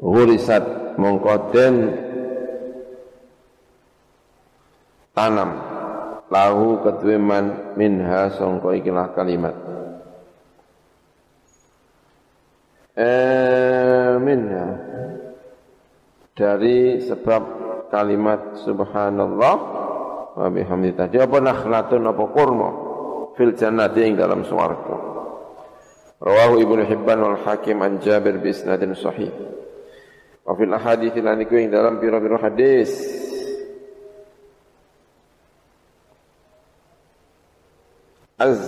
[0.00, 1.74] ghurisat mongko den
[5.12, 5.60] tanam
[6.32, 9.56] lahu ketweman minha sangka ikilah kalimat.
[12.96, 14.66] Eh minha.
[16.32, 17.42] Dari sebab
[17.92, 19.54] kalimat subhanallah
[20.40, 22.89] wa bihamdi tadi apa nakhlatun apa kurma
[23.40, 24.96] fil jannati ing dalam swarga.
[26.20, 29.32] Rawahu Ibnu Hibban wal Hakim an Jabir bi isnadin sahih.
[30.44, 32.92] Wa fil ahadits lan iku ing dalam pira-pira hadis.
[38.36, 38.60] Az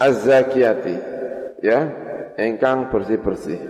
[0.00, 0.96] az-zakiyati
[1.60, 1.78] ya
[2.40, 3.60] engkang bersih-bersih.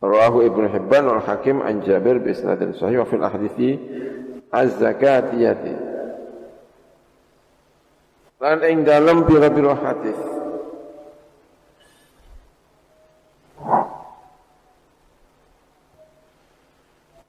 [0.00, 3.04] Rawahu Ibnu Hibban wal Hakim an Jabir bi isnadin sahih.
[3.04, 3.70] Wa fil ahdithi
[4.48, 5.97] az-zakatiyati
[8.38, 10.18] Lan ing dalam pira-pira hadis.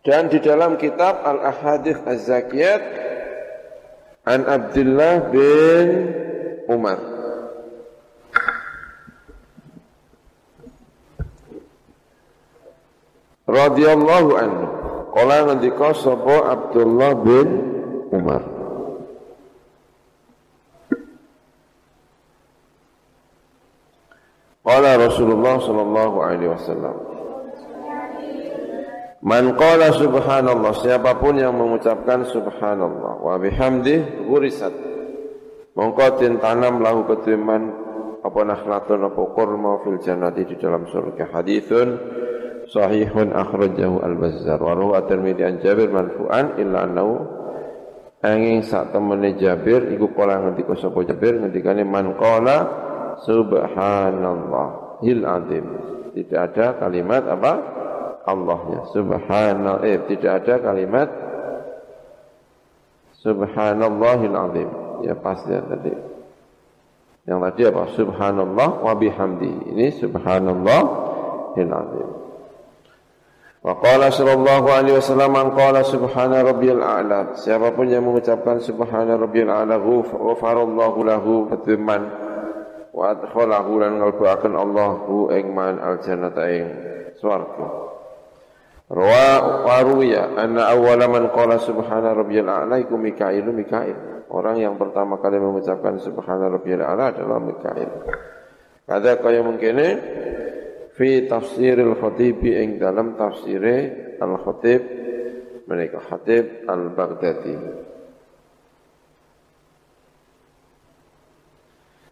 [0.06, 2.82] Dan di dalam kitab Al-Ahadith Az-Zakiyat
[4.30, 5.88] An Abdullah bin
[6.70, 7.02] Umar.
[13.50, 14.66] Radhiyallahu anhu.
[15.10, 17.48] Kala ngendika sapa Abdullah bin
[18.14, 18.59] Umar.
[24.70, 26.96] Qala Rasulullah sallallahu alaihi wasallam.
[29.26, 34.70] Man qala subhanallah siapa pun yang mengucapkan subhanallah wa bihamdih gurisat
[35.74, 37.68] mongko tanam lahu ketiman
[38.22, 41.34] apa nakhlatun apa kurma fil jannati di dalam surga.
[41.34, 41.88] Hadithun
[42.70, 44.62] sahihun akhrajahu al-bazzar.
[44.62, 47.14] Wa rawu at-tirmidzi an Jabir marfu'an illa annahu
[48.22, 52.86] angin sak temene Jabir iku kala ngendika sapa Jabir ngendikane man qala
[53.26, 55.66] subhanallah il azim
[56.14, 57.54] tidak ada kalimat apa
[58.30, 58.86] Allahnya.
[58.94, 59.82] Subhanallah.
[59.90, 61.10] Eh, tidak ada kalimat
[63.20, 64.70] Subhanallahil azim.
[65.04, 65.92] Ya pas ya tadi.
[67.28, 67.84] Yang tadi apa?
[67.92, 69.76] Subhanallah wa bihamdi.
[69.76, 72.10] Ini subhanallahil azim.
[73.60, 77.36] Wa qala sallallahu alaihi wasallam man qala subhana rabbiyal a'la.
[77.36, 82.29] Siapa pun yang mengucapkan subhana rabbiyal a'la ghafarallahu lahu fatiman
[83.00, 86.68] wa adkhalahu lan ngalbuaken Allahu ing man al jannata ing
[87.16, 87.96] swarga.
[88.92, 94.28] Rawa waruya anna awwala man qala subhana rabbiyal a'la iku Mikailu Mikail.
[94.28, 97.90] Orang yang pertama kali mengucapkan subhana rabbiyal a'la adalah Mikail.
[98.90, 99.78] Ada kaya mungkin
[100.98, 104.82] fi tafsiril khatib ing dalam tafsire al khatib
[105.70, 107.56] mereka khatib al Baghdadi.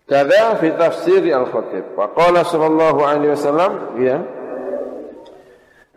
[0.07, 1.91] Kada fi tafsir al khatib.
[1.99, 4.17] Wa qala sallallahu alaihi wasallam ya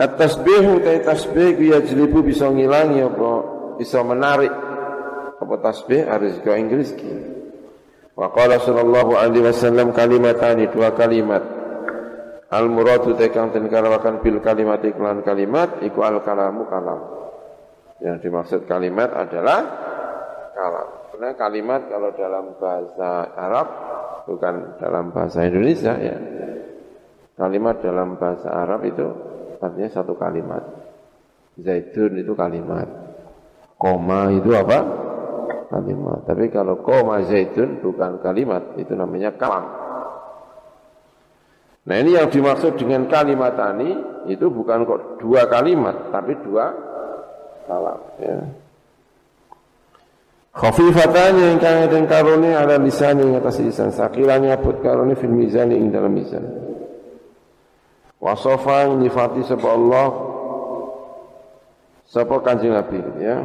[0.00, 3.30] At-tasbih utai tasbih ya jelibu bisa ngilangi apa
[3.76, 4.48] bisa menarik
[5.36, 7.12] apa tasbih harus ke Inggris ki.
[8.16, 11.44] Wa qala sallallahu alaihi wasallam kalimatani dua kalimat.
[12.48, 17.00] Al muradu tekang den karawakan bil kalimat iklan kalimat iku al kalamu kalam.
[18.00, 19.60] Yang dimaksud kalimat adalah
[20.56, 20.99] kalam.
[21.20, 23.68] Karena kalimat kalau dalam bahasa Arab
[24.24, 26.16] bukan dalam bahasa Indonesia ya.
[27.36, 29.04] Kalimat dalam bahasa Arab itu
[29.60, 30.64] artinya satu kalimat.
[31.60, 32.88] Zaitun itu kalimat.
[33.76, 34.80] Koma itu apa?
[35.68, 36.24] Kalimat.
[36.24, 39.68] Tapi kalau koma zaitun bukan kalimat, itu namanya kalam.
[41.84, 43.92] Nah ini yang dimaksud dengan kalimat tani
[44.24, 46.72] itu bukan kok dua kalimat, tapi dua
[47.68, 48.00] kalam.
[48.16, 48.59] Ya.
[50.50, 53.94] Khafifatanya kaya dan karuni ala lisan yang atas lisan.
[53.94, 56.42] Sakilanya put karuni fil mizan yang dalam mizan.
[58.18, 60.08] Wasofa nyifati sapa Allah
[62.04, 63.38] sapa Kanjeng Nabi ya.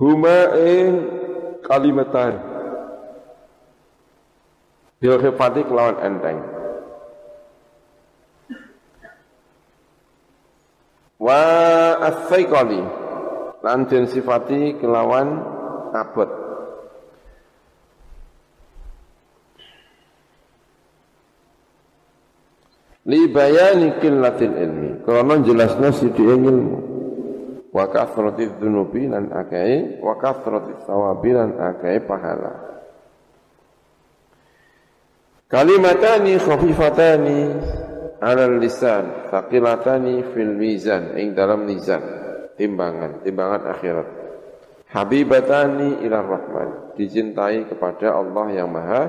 [0.00, 0.88] Huma ing
[1.64, 2.40] kalimatan
[5.04, 6.55] bil khifati kelawan enteng.
[11.16, 11.42] Wa
[12.00, 12.82] as-saiqali.
[13.64, 15.28] Lan sifati kelawan
[15.96, 16.46] abot.
[23.06, 24.90] li bayani qillatil ilmi.
[25.06, 26.82] Karena jelasnya sithik ilmu.
[27.70, 32.52] Wa kathratiz dzunubi lan akai wa kathratiz thawabi lan akai pahala.
[35.46, 37.40] Kalimatani khafifatani
[38.20, 42.00] ala lisan thaqilatani fil mizan ing dalam mizan
[42.56, 44.08] timbangan timbangan akhirat.
[44.86, 49.02] Habibatani ila rahman dicintai kepada Allah yang maha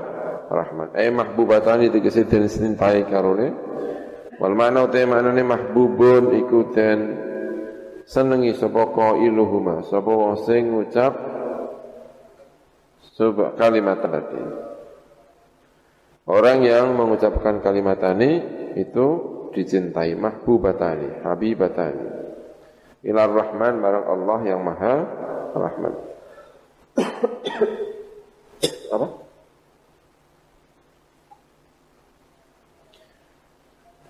[0.50, 0.92] rahman.
[0.98, 3.48] Eh mahbubatani tegese den cintai karone.
[4.38, 6.98] Wal mana utai maknane mahbubun iku den
[8.06, 11.12] senengi sapa qailuhuma sapa wong sing ngucap
[13.18, 14.68] sub kalimat tadi.
[16.28, 19.06] Orang yang mengucapkan kalimat tani itu
[19.50, 22.06] dicintai mahbubatani, habibatani.
[23.02, 24.94] Ilar Rahman barang Allah yang Maha
[25.54, 25.94] Rahman.
[28.94, 29.06] Apa?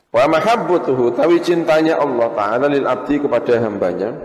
[0.08, 4.16] Wa mahabbatuhu tawi cintanya Allah Ta'ala lil abdi kepada hambanya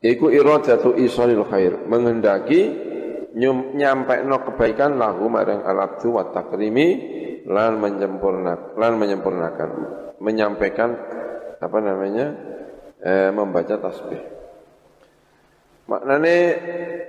[0.00, 2.88] Iku iradatu isolil khair Menghendaki
[3.36, 6.88] nyampe no kebaikan lahu marang al abdu wa takrimi
[7.46, 9.70] lan menyempurnakan lan menyempurnakan
[10.20, 10.90] menyampaikan
[11.60, 12.26] apa namanya
[13.00, 14.20] eh, membaca tasbih
[15.88, 16.36] maknane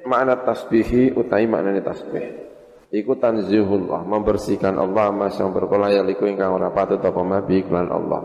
[0.07, 2.51] makna tasbihi utai maknane tasbih
[2.91, 8.19] Iku tanzihullah, membersihkan Allah mas yang berkolaya liku ingkang ora patut apa mabi iklan Allah.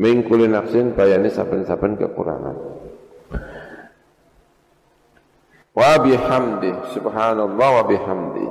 [0.00, 2.56] Min nafsin bayani saben-saben kekurangan.
[5.76, 8.46] Wa bihamdi, subhanallah wa bihamdi.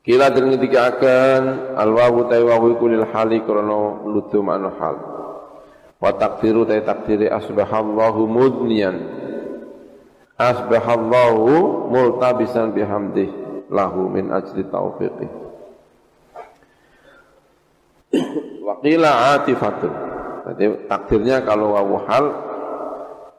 [0.00, 1.42] Kila dan ketika akan
[1.76, 4.96] al wawu kulil hali krono nutu makna hal.
[6.00, 8.96] Wa takdiru tay takdiri asbahallahu mudniyan.
[10.40, 13.28] Asbahallahu multabisan bihamdih
[13.68, 15.28] lahu min ajli taufiqih.
[18.64, 19.92] Wakila atifatun.
[20.48, 22.24] Jadi takdirnya kalau wawu hal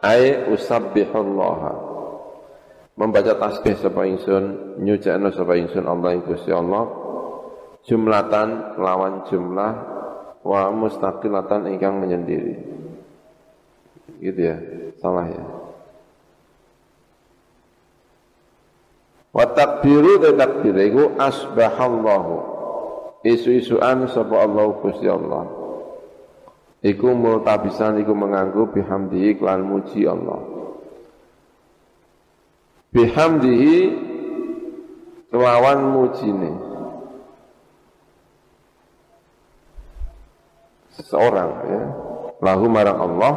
[0.05, 1.90] ay usabbihullaha
[2.95, 6.85] membaca tasbih sapa ingsun nyucakno sapa ingsun Allah Gusti Allah.
[7.81, 9.71] Jumlatan lawan jumlah
[10.45, 12.55] wa mustaqilatan ingkang menyendiri.
[14.21, 14.57] Gitu ya
[15.01, 15.45] salah ya.
[19.31, 22.35] Wa takbiru te takbir iku asbahallahu
[23.25, 25.49] isu-isuan sapa Allah Gusti Allah.
[26.81, 30.61] Iku multabisan iku menganggo bihamdihi lan muji Allah
[32.91, 33.77] bihamdihi
[35.31, 36.51] kelawan mujine.
[40.91, 41.83] Seseorang ya.
[42.43, 43.33] Lahu marang Allah.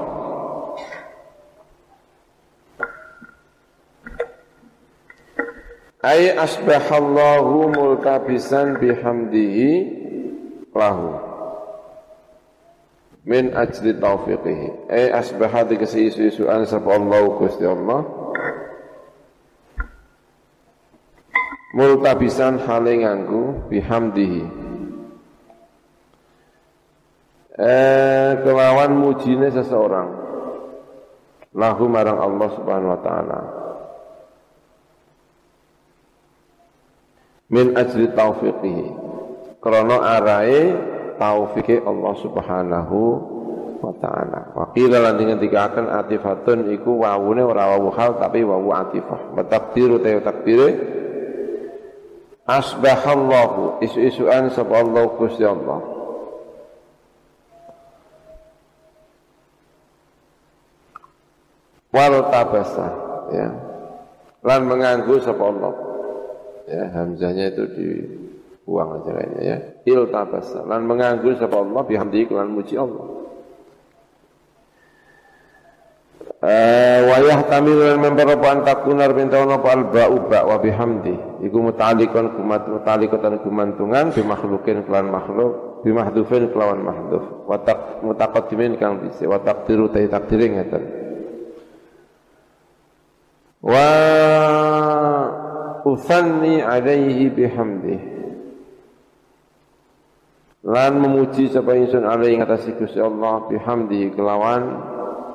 [6.04, 9.72] Ay asbahallahu multabisan bihamdihi
[10.74, 11.16] lahu.
[13.24, 14.90] Min ajli taufiqihi.
[14.92, 18.23] Ay asbahat isu-isuan sapa Allah Gusti Allah
[21.74, 24.42] multabisan hale nganggo bihamdihi
[27.58, 30.10] eh kelawan mujine seseorang
[31.54, 33.40] lahu marang Allah Subhanahu wa taala
[37.50, 38.86] min ajli taufiqihi
[39.58, 40.60] krana arae
[41.18, 42.98] taufike Allah Subhanahu
[43.80, 44.40] wa taala.
[44.56, 45.20] Wa qila lan
[45.88, 49.36] atifatun iku wawune ora wawu hal tapi wawu atifah.
[49.36, 50.10] Wa takdiru ta
[52.44, 55.80] Asbahallahu isu-isuan sapa Allah Gusti Allah.
[61.88, 62.88] Wal tabasa
[63.32, 63.48] ya.
[64.44, 65.72] Lan menganggu sapa Allah.
[66.68, 69.56] Ya, hamzahnya itu dibuang aja kayaknya ya.
[69.88, 73.08] Il tabasa lan menganggu sapa Allah bihamdi lan muji Allah.
[76.44, 82.64] Eh, wa yahtamilu lan memperapa antakunar bintauna apa alba'u ba wa bihamdi iku muta'alliqan kumat
[82.72, 87.60] muta'alliqatan kumantungan bi makhlukin kelan makhluk bi mahdhufin kelawan mahdhuf wa
[88.00, 90.82] mutaqaddimin kang bisa wa taqdiru ta takdire ngeten.
[93.60, 93.88] Wa
[95.84, 97.96] usanni alaihi bihamdi
[100.64, 104.62] lan memuji sapa ingsun alaihi ngatasi Gusti Allah bihamdi kelawan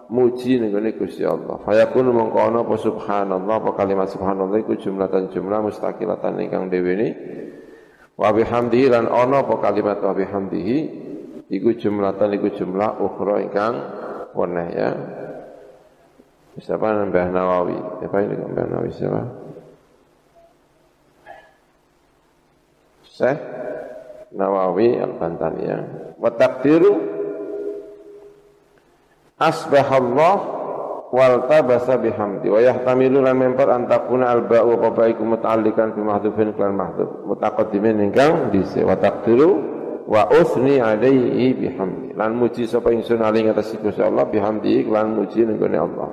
[0.09, 1.61] muji ning gone Gusti Allah.
[1.61, 7.09] Fayakun mongko ana apa subhanallah apa kalimat subhanallah iku jumlatan jumlah mustaqilatan ingkang dhewe ni.
[8.17, 10.77] Wa bihamdihi lan ana apa kalimat wa bihamdihi
[11.53, 13.75] iku jumlatan iku jumlah ukhra ingkang
[14.33, 14.89] weneh ya.
[16.59, 17.77] Siapa Mbah Nawawi?
[18.03, 19.23] Siapa ini Mbah Nawawi siapa?
[23.07, 23.39] Syekh
[24.35, 25.79] Nawawi Al-Bantani ya.
[26.19, 26.35] Wa
[29.39, 30.35] asbahallah
[31.09, 32.51] wal tabasa bihamdi.
[32.51, 38.11] Wa yahtamilu lan memper antakuna al ba'u apa baiku muta'allikan bi mahdhufin kan mahdhuf mutaqaddimin
[38.11, 39.49] ingkang dise wa taqdiru
[40.05, 42.13] wa usni alaihi bihamdi.
[42.13, 46.09] Lan muji sapa ingsun ali ngatas Gusti Allah bihamdi lan muji ning Allah.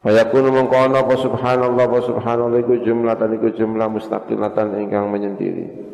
[0.00, 5.89] Fa yakunu mongko ana apa subhanallah wa subhanallah iku jumlatan iku jumlah mustaqilatan ingkang menyendiri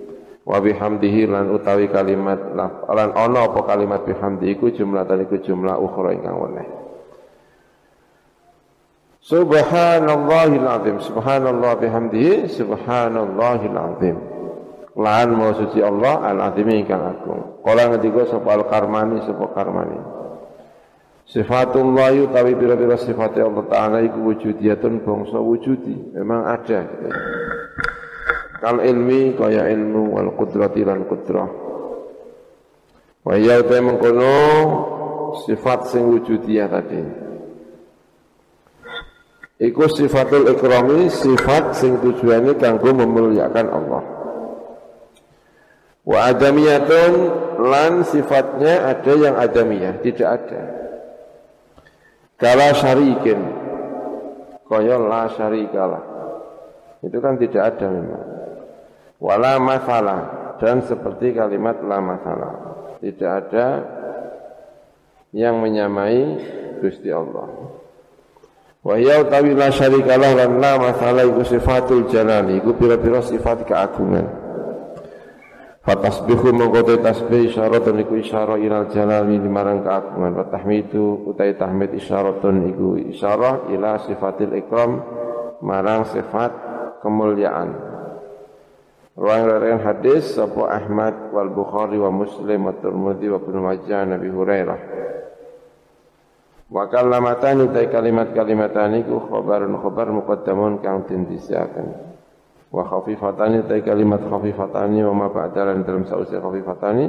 [0.46, 5.74] wa bihamdihi lan utawi kalimat lan ana apa kalimat bihamdi iku jumlah tadi iku jumlah
[5.74, 6.66] ukhra ingkang weneh.
[9.26, 14.16] Subhanallahil azim subhanallah bihamdihi subhanallahil azim.
[14.96, 17.58] Lan mau suci Allah al azim ingkang agung.
[17.66, 19.98] Kala ngendika sapa al karmani sapa karmani.
[21.26, 26.14] Sifatullah utawi pira-pira sifatnya Allah Ta'ala iku wujudiyatun bangsa wujudi.
[26.14, 26.86] Memang ada.
[26.86, 27.10] gitu
[28.66, 31.46] kal ilmi kaya ilmu wal qudrati lan qudrah.
[33.22, 34.34] Wa ya ta mengkono
[35.46, 36.98] sifat sing wujudiyah tadi.
[39.62, 44.02] Iku sifatul ikrami sifat sing tujuannya kanggo memuliakan Allah.
[46.02, 47.12] Wa adamiyatun
[47.62, 50.62] lan sifatnya ada yang adamiyah tidak ada.
[52.34, 53.38] Kala syarikin
[54.66, 56.04] kaya la syarikalah
[57.06, 58.35] itu kan tidak ada memang
[59.22, 60.20] wala masalah
[60.60, 62.52] dan seperti kalimat la masalah
[63.00, 63.68] tidak ada
[65.36, 66.40] yang menyamai
[66.80, 67.76] Gusti Allah
[68.86, 74.30] Wa ya utawi la syarikalah lan la masalah iku sifatul jalali iku pira-pira sifat keagungan.
[75.82, 80.38] Fatasbihu mengkote tasbih isyaratun iku isyarah ilal jalali marang keagungan.
[80.38, 85.02] Wa tahmidu utai tahmid isyaratun iku isyarah ila sifatil ikram
[85.66, 86.54] marang sifat
[87.02, 87.95] kemuliaan.
[89.16, 94.80] Ruang hadis Abu Ahmad wal Bukhari wa Muslim wa Tirmidzi wa Ibnu Majah Nabi Hurairah.
[96.68, 101.96] Wa kalimatani ta kalimat-kalimatani ku khabarun khabar muqaddamun kang den disiaken.
[102.68, 107.08] Wa khafifatani ta kalimat khafifatani wa ma ba'dalan dalam sausi khafifatani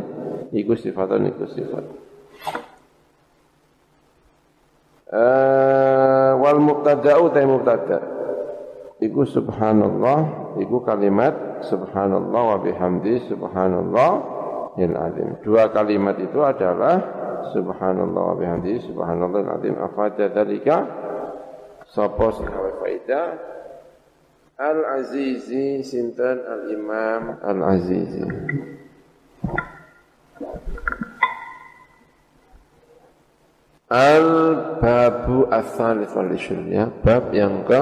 [0.56, 1.86] iku sifatan iku sifat.
[5.12, 8.04] Uh, wal mubtada'u ta mubtada'
[9.04, 14.12] iku subhanallah iku kalimat subhanallah wa bihamdi subhanallah
[14.78, 15.34] yang azim.
[15.42, 17.02] Dua kalimat itu adalah
[17.52, 19.74] subhanallah wa bihamdi subhanallah azim.
[19.82, 20.78] Afada dalika?
[21.88, 22.52] Sapa sing
[22.84, 23.24] faida
[24.60, 28.28] al azizi sinten al imam al azizi
[33.88, 34.28] al
[34.84, 36.28] babu as-salis wal
[36.68, 36.92] ya.
[36.92, 37.82] Bab yang ke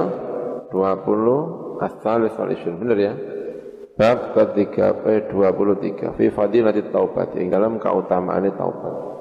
[0.69, 3.13] 20 as-salis wal benar ya
[3.95, 9.15] bab ketiga ke-23 fi fadilati taubat ing dalam keutamaan taubat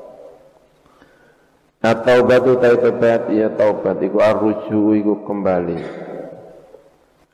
[1.84, 5.76] At-taubatu ta tobat ya taubat iku arruju iku kembali.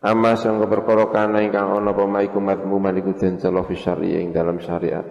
[0.02, 4.58] Amma sangka perkara kana ingkang ana apa maiku madmuman iku den fi syariah ing dalam
[4.58, 5.06] syariat.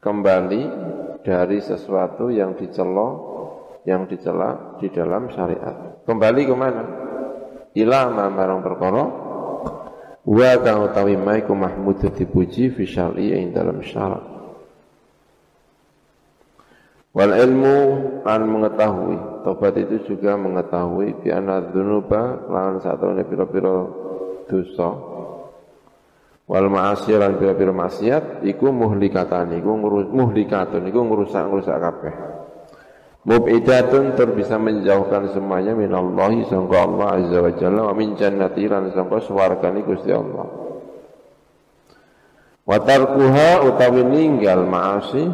[0.00, 0.62] Kembali
[1.20, 3.08] dari sesuatu yang dicelo
[3.84, 6.00] yang dicela di dalam syariat.
[6.08, 6.84] Kembali ke mana?
[7.78, 9.02] Ila marang perkara
[10.20, 14.40] wa kang utawi maiku mahmud dipuji fi syariah ing dalam syariat.
[17.10, 17.76] Wal ilmu
[18.22, 23.82] an mengetahui Tobat itu juga mengetahui Bi anna dhunuba Lahan satu ini pira-pira
[24.46, 24.90] dosa
[26.46, 29.74] Wal ma'asir lan pira-pira maksiat Iku muhlikatan Iku
[30.06, 32.14] muhlikatun Iku ngerusak-ngerusak kabeh
[33.20, 38.88] Mub'idatun tur bisa menjauhkan semuanya minallahi sangka Allah azza wa jalla wa min jannati lan
[38.96, 40.46] sangka swargane Gusti Allah.
[42.64, 45.24] Wa tarkuha utawi ninggal ma'asi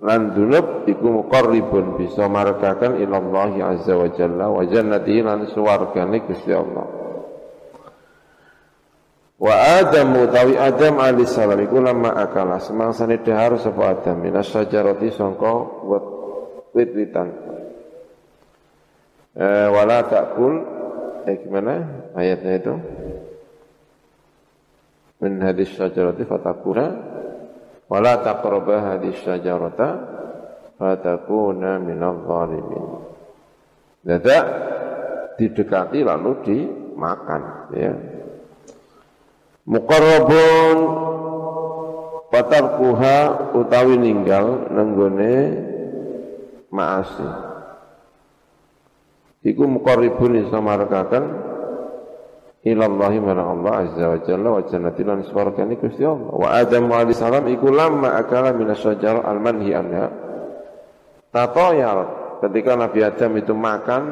[0.00, 6.52] lan dunub iku muqarribun bisa marakakan Allah azza wa jalla wa jannati lan suwargane Gusti
[6.52, 7.00] Allah
[9.40, 15.08] wa adam utawi adam alaihi salam iku lama akala semangsane dahar sapa adam minas syajarati
[15.16, 15.80] sangka
[16.76, 17.28] wit-witan
[19.38, 20.54] eh, wala takul
[21.28, 21.74] eh gimana
[22.16, 22.74] ayatnya itu
[25.20, 26.86] min hadis syajarati fatakuna
[27.90, 29.88] wala taqraba hadhihi syajarata
[30.80, 32.86] fatakuna minadh dhalimin.
[34.00, 34.44] Dadak
[35.36, 37.42] didekati lalu dimakan
[37.76, 37.92] ya.
[39.68, 40.76] Muqarrabun
[42.32, 45.32] patarkuha utawi ninggal nenggone
[46.70, 47.26] maasi.
[49.40, 51.24] Iku muqarribun isa marakaken
[52.60, 57.16] ilallahi mana Allah azza wa jalla wa jannati lan swargane Gusti Allah wa Adam alaihi
[57.16, 60.12] salam iku lamma akala minasyajarah al-manhi anha
[61.32, 61.98] tatoyal
[62.44, 64.02] ketika Nabi Adam itu makan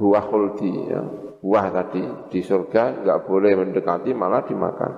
[0.00, 1.04] buah khuldi ya.
[1.44, 2.00] buah tadi
[2.32, 4.92] di surga enggak boleh mendekati malah dimakan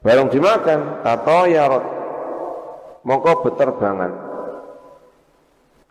[0.00, 1.72] bareng dimakan tatoyal
[3.04, 4.25] mongko beterbangan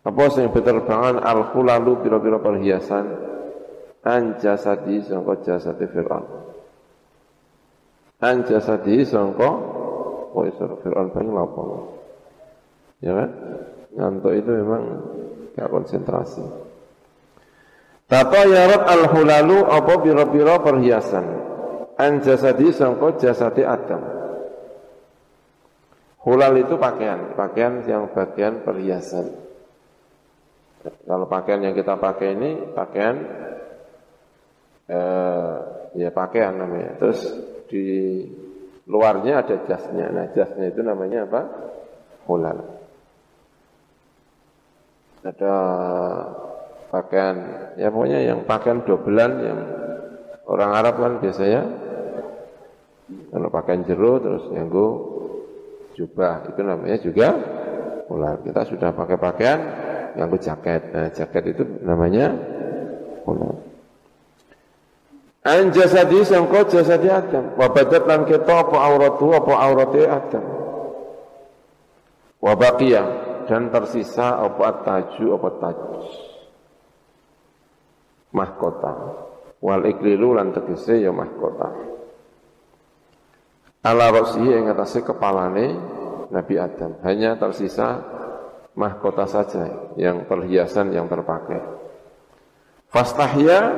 [0.06, 3.34] apa sing beterbangan al-khulalu pira-pira perhiasan.
[4.06, 6.26] An jasadi sangka jasadi Fir'aun.
[8.22, 9.50] An jasadi sangka
[10.46, 11.70] isra Fir'aun paling lapang
[13.02, 13.30] ya kan?
[13.96, 14.84] Ngantuk itu memang
[15.58, 16.46] gak konsentrasi.
[18.06, 21.26] Tata yarat al-hulalu apa biro-biro perhiasan?
[21.98, 24.14] An jasadi sangka jasadi Adam.
[26.26, 29.45] Hulal itu pakaian Pakaian yang bagian perhiasan
[30.86, 33.16] Kalau pakaian yang kita pakai ini Pakaian
[34.90, 35.56] eh,
[35.98, 37.00] ya pakaian namanya.
[37.00, 37.20] Terus
[37.70, 37.86] di
[38.86, 40.12] luarnya ada jasnya.
[40.14, 41.42] Nah jasnya itu namanya apa?
[42.30, 42.58] Hulal.
[45.26, 45.56] Ada
[46.94, 47.36] pakaian,
[47.82, 49.60] ya pokoknya yang pakaian dobelan yang
[50.46, 51.66] orang Arab kan biasanya
[53.34, 54.90] kalau pakaian jeru terus yang gue
[55.98, 57.28] jubah itu namanya juga
[58.06, 58.38] hulal.
[58.46, 59.60] Kita sudah pakai pakaian
[60.16, 60.82] gue jaket.
[60.96, 62.32] Nah jaket itu namanya
[63.28, 63.60] hulal.
[65.46, 67.54] An jasadi sangko jasadi Adam.
[67.60, 70.46] Wa badat lan kita apa auratu apa aurate Adam.
[72.40, 73.04] Wa baqiya
[73.46, 75.80] dan tersisa apa taju apa taj
[78.34, 78.94] mahkota
[79.64, 81.72] wal iklilu lan tegese ya mahkota
[83.86, 85.78] ala rosi yang atasnya kepalane
[86.34, 88.02] Nabi Adam hanya tersisa
[88.76, 91.64] mahkota saja yang perhiasan yang terpakai.
[92.92, 93.76] Fastahya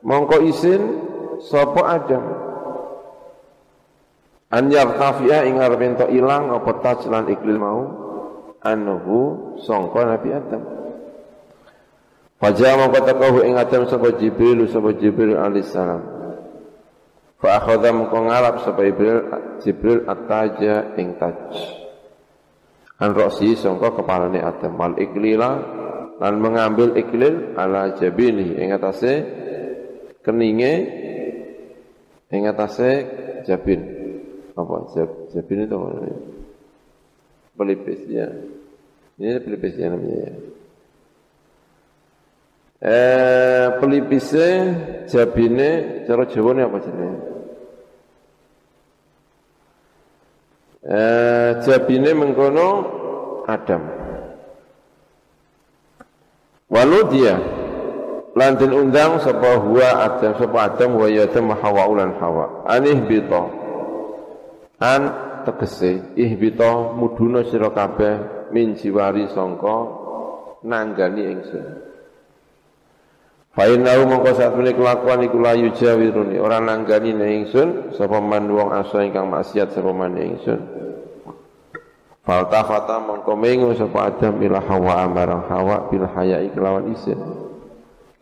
[0.00, 0.82] mongko isin
[1.42, 2.24] sopo Adam?
[4.52, 7.82] An yartafi'a ing arep ilang apa taj lan iklil mau?
[8.62, 9.18] Anhu
[9.58, 10.62] sangka Nabi Adam.
[12.42, 13.86] Fajah mongko tekahu ing Adam
[14.18, 16.02] Jibril sapa Jibril alaihissalam
[17.38, 19.18] Fa akhadha mongko ngalap sapa Jibril
[19.62, 21.38] Jibril ataja ing taj
[23.02, 24.78] an roksi sangka kepalane Adam.
[24.78, 25.50] Wal iklila
[26.22, 28.54] lan mengambil iklil ala jabini.
[28.62, 29.12] Ing atase
[30.22, 30.74] keninge
[32.30, 32.90] ing atase
[33.42, 33.82] jabin.
[34.54, 34.94] Apa?
[34.94, 35.86] Jab, jabin itu apa?
[35.90, 36.18] Namanya
[37.58, 38.30] pelipis ya.
[39.18, 40.34] Ini pelipis ya namanya ya.
[42.82, 44.50] Eh pelipisnya
[45.06, 47.20] jabine cara Jawa apa jenenge
[50.82, 52.68] eh jabine mengkono
[53.46, 53.82] Adam.
[56.72, 57.36] Walu dia
[58.32, 62.64] lantin undang sapa huwa Adam sapa Adam wa ya Adam Hawa ulan Hawa.
[62.64, 63.42] Anih bito.
[64.82, 65.02] An
[65.46, 69.76] tegese ihbita muduna sira kabeh min jiwari sangka
[70.64, 71.66] nanggani ingsun.
[73.52, 78.72] Fa innahu mongko satune kelakuan iku layu jawiruni ora nanggani ning ingsun sapa man wong
[78.72, 80.71] asa ingkang maksiat sapa man ingsun
[82.22, 87.18] Faltafata mongko mengu sapa Adam ila Hawa amarang Hawa bil hayai kelawan isin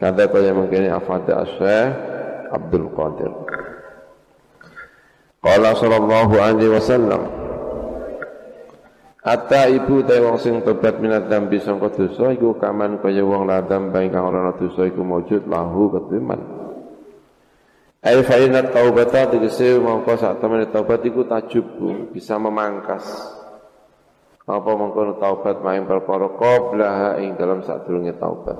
[0.00, 1.92] Kata kaya mengkini afada asyih
[2.48, 3.32] Abdul Qadir
[5.44, 7.22] Qala sallallahu alaihi wasallam
[9.20, 13.92] Ata ibu te wong sing tobat minat dambi sangka dosa iku kaman kaya wong ladam
[13.92, 16.40] bae kang ora dosa iku maujud lahu ketiman.
[18.00, 23.04] Ai fa inna taubata tegese mongko sak temene taubat iku tajubu bisa memangkas.
[24.50, 28.58] Apa mongko taubat maing perkara qablaha ing dalam sadurunge taubat.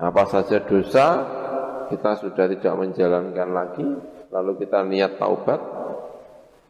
[0.00, 1.06] Apa saja dosa
[1.92, 3.86] kita sudah tidak menjalankan lagi
[4.32, 5.60] lalu kita niat taubat,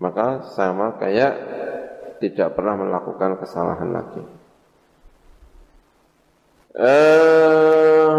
[0.03, 1.33] maka sama kayak
[2.19, 4.23] tidak pernah melakukan kesalahan lagi.
[6.73, 8.15] Eh,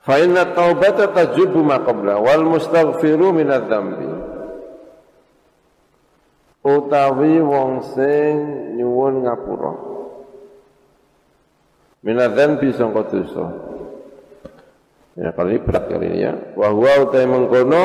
[0.00, 1.76] fa inna taubata tajubu ma
[2.16, 4.17] wal mustaghfiru min dzambi
[6.62, 8.32] utawi wong sing
[8.78, 9.72] nyuwun ngapura
[12.02, 13.68] minadzambi sangka dosa
[15.18, 16.32] Ya kali berat kali ini ya.
[16.54, 17.82] Wa huwa utai mengkono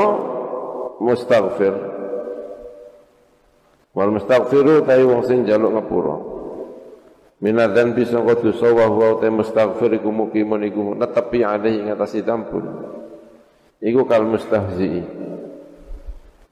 [1.01, 1.73] mustaghfir.
[3.97, 6.15] Wal mustaghfiru utai wong sing jaluk ngapura.
[7.41, 12.13] Minadzan bisa kau dosa wa huwa utai mustaghfir iku mukimun iku netepi alih ing atas
[12.21, 12.69] dampun.
[13.81, 15.01] Iku kal mustahzi.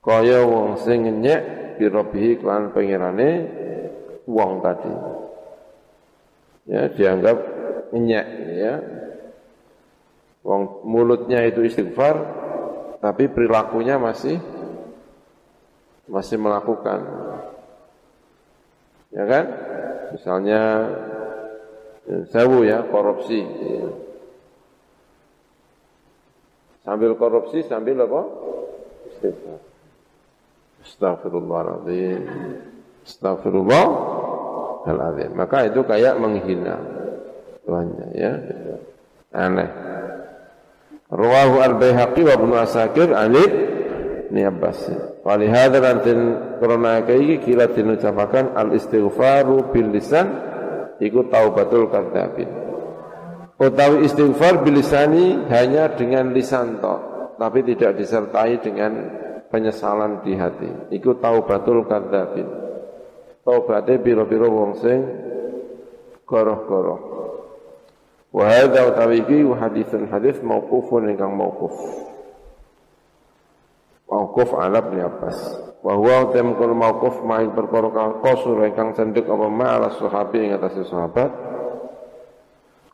[0.01, 3.29] Kaya wong sing nyek birobihi kelan pengirane
[4.29, 4.93] wong tadi.
[6.69, 7.37] Ya dianggap
[7.89, 8.73] nyek ya
[10.41, 12.17] Wong mulutnya itu istighfar,
[12.97, 14.41] tapi perilakunya masih
[16.09, 17.05] masih melakukan.
[19.13, 19.45] Ya kan?
[20.17, 20.61] Misalnya
[22.09, 23.45] ya, sewu ya, korupsi.
[26.81, 28.21] Sambil korupsi, sambil apa?
[29.13, 29.70] Istighfar.
[30.81, 32.25] Astagfirullahaladzim.
[33.05, 35.37] Astagfirullahaladzim.
[35.37, 36.81] Maka itu kayak menghina
[37.65, 38.33] Tuhannya ya.
[39.31, 39.69] Aneh.
[41.11, 43.51] Rawahu al-Baihaqi wa Ibnu Asakir anit
[44.31, 44.87] ni Abbas.
[45.21, 46.19] Wali hadza lantin
[46.57, 50.27] krona iki kila dinucapaken al-istighfaru bil lisan
[50.97, 52.47] iku taubatul kadzabin.
[53.61, 58.91] Utawi istighfar bil lisani hanya dengan lisan tok, tapi tidak disertai dengan
[59.51, 60.95] penyesalan di hati.
[60.95, 62.47] Iku taubatul kadzabin.
[63.43, 64.99] Taubate biro-biro wong sing
[66.23, 67.01] goroh-goroh.
[68.31, 71.75] Wa hadza utawi iki haditsun hadis mauqufun ingkang mauquf.
[74.07, 75.39] Mauquf ala Ibnu Abbas.
[75.83, 80.55] Wa huwa tamkul mauquf main perkara kang qasur ingkang cendek apa ma ala sahabi ing
[80.55, 81.31] atas sahabat.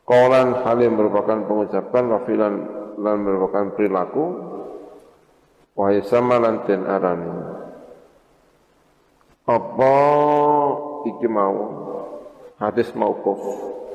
[0.08, 2.54] Qalan halim merupakan pengucapan rafilan
[2.96, 4.24] lan merupakan perilaku
[5.78, 7.30] wahai sama lantin arani.
[9.46, 9.94] Apa
[11.06, 11.56] iki mau
[12.58, 13.38] hadis mauquf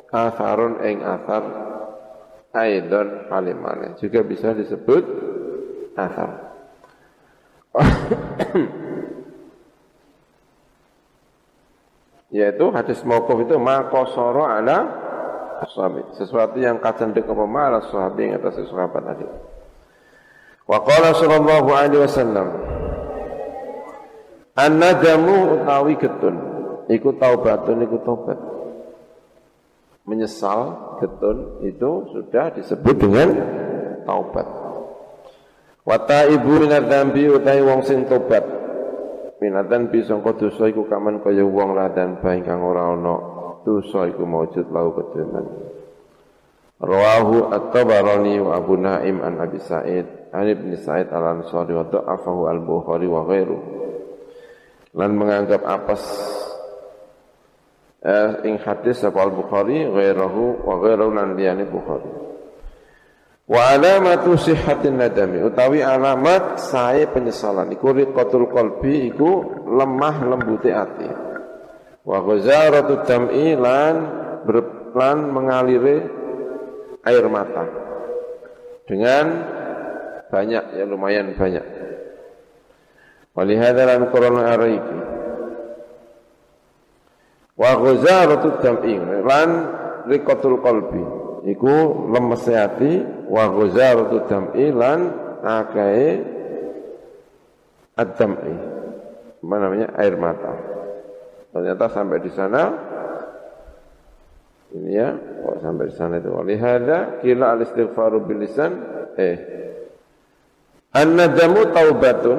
[0.08, 1.44] asarun ing asar
[2.56, 5.04] aidon halimane juga bisa disebut
[5.94, 6.30] asar
[12.34, 14.78] Yaitu hadis mauquf itu maqasara ala
[15.70, 16.02] sahabi.
[16.18, 19.53] Sesuatu yang kacendek apa ala sahabi yang atas sahabat tadi.
[20.64, 22.48] Wa qala sallallahu alaihi wasallam
[24.54, 26.36] An-nadamu utawi getun
[26.86, 28.38] iku taubatun iku taubat.
[30.06, 33.28] Menyesal getun itu sudah disebut dengan
[34.06, 34.46] taubat.
[35.82, 38.46] Wa taibu minadz dzambi utawi wong sing tobat.
[39.42, 43.16] Minadz dzambi sangka dosa iku kaman kaya wong ladan bae kang ora ana
[43.66, 45.46] dosa iku maujud lau keduman.
[46.78, 53.06] Rawahu At-Tabarani wa Abu Naim an Abi Sa'id an Ibn Sa'id al-Ansari wa da'afahu al-Bukhari
[53.06, 53.62] wa ghairuh
[54.98, 56.02] lan menganggap apes
[58.02, 62.10] eh, ing hadis sapa al-Bukhari ghairahu wa ghairu lan liyane Bukhari.
[63.44, 67.68] Wa alamatu sihhatin nadami utawi alamat sae penyesalan.
[67.76, 71.10] Iku riqatul qalbi iku lemah lembute ati.
[72.08, 73.94] Wa ghazaratu dam'i lan
[74.48, 76.08] berplan mengalire
[77.04, 77.68] air mata.
[78.88, 79.53] Dengan
[80.32, 81.64] banyak ya lumayan banyak
[83.34, 84.98] Walihada lan korona araiki.
[87.58, 88.94] Wa ghazaratu dam'i
[89.26, 89.48] lan
[90.06, 91.02] rikotul qalbi.
[91.50, 94.98] Iku lemes hati wa ghazaratu dam'i lan
[95.42, 96.22] akai
[97.98, 98.54] ad-dam'i.
[99.44, 99.88] Apa namanya?
[99.98, 100.54] Air mata.
[101.50, 102.62] Ternyata sampai di sana
[104.74, 106.30] ini ya, kok sampai di sana itu.
[106.30, 108.72] Walihada kila al-istighfaru bilisan
[109.18, 109.63] eh
[110.94, 112.38] An-nadamu taubatun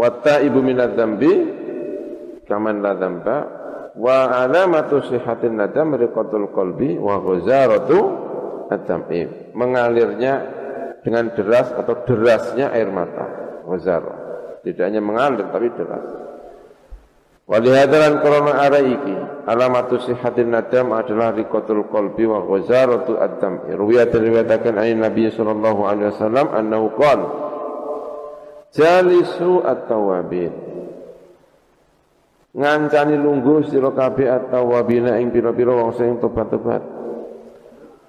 [0.00, 0.08] wa
[0.40, 1.32] ibu minadz dzambi
[2.48, 3.36] kaman la dzamba
[3.98, 7.98] wa alamatu sihatin nadam riqatul qalbi wa ghazaratu
[8.72, 10.34] ad-dam'i mengalirnya
[11.04, 13.26] dengan deras atau derasnya air mata
[13.68, 14.02] ghazar
[14.64, 16.08] tidak hanya mengalir tapi deras.
[17.48, 19.16] Walihadaran korona arah iki
[19.48, 26.16] alamatu sihatin nadam adalah riqatul qalbi wa ghazaratu ad-dam'i ruwiyat riwayatakan ayat Nabi sallallahu alaihi
[26.16, 27.47] wasallam annahu qala
[28.72, 30.52] jalisu at-tawabin.
[32.58, 36.82] Ngancani lungguh sira kabeh at-tawabina ing pira-pira wong sing tobat-tobat.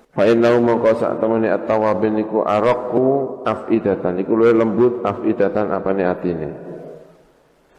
[0.10, 3.06] Fa innahu mongko sak temene at-tawabin iku araqu
[3.46, 4.20] afidatan.
[4.26, 6.50] Iku luwih lembut afidatan apane atine.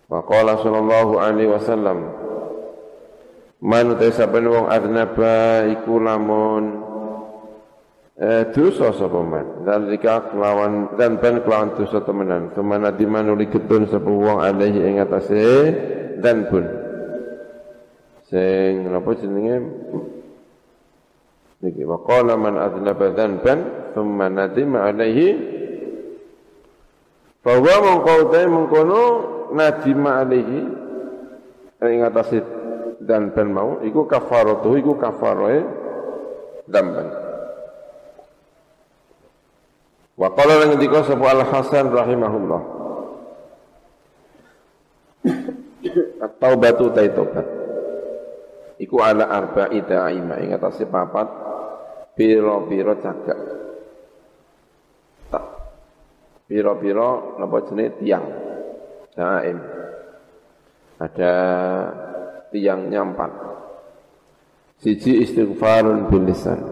[0.07, 1.99] Wa qala sallallahu alaihi wasallam
[3.63, 6.90] man te saben wong adnaba iku lamun
[8.21, 13.49] eh, dosa sapa man dalika kelawan dan ben kelawan dosa temenan ke mana di manuli
[13.49, 15.45] ketun sapa wong alaihi ing atase
[16.21, 16.65] dan pun
[18.29, 19.57] sing napa jenenge?
[21.61, 23.59] Niki wa qala man adnaba dhanban
[23.93, 25.29] thumma nadima alaihi.
[27.45, 29.03] Fa huwa mongko mengkono
[29.53, 30.61] nadima alaihi
[31.85, 32.41] ing atase
[33.01, 35.65] dan ben mau iku kafaratu iku kafaroe
[36.69, 37.30] damban
[40.21, 42.63] Wa qala lan ngendika sapa Al Hasan rahimahullah.
[46.21, 47.47] At-taubatu ta tobat.
[48.77, 51.25] Iku ala arba'i da'ima ing atase papat
[52.13, 53.41] pira-pira cagak.
[55.33, 55.45] Tak
[56.45, 58.27] pira-pira napa jenenge tiang.
[59.17, 59.59] Daim.
[61.01, 61.35] Ada
[62.53, 63.33] tiang nyampat.
[64.85, 66.70] Siji istighfarun bil lisan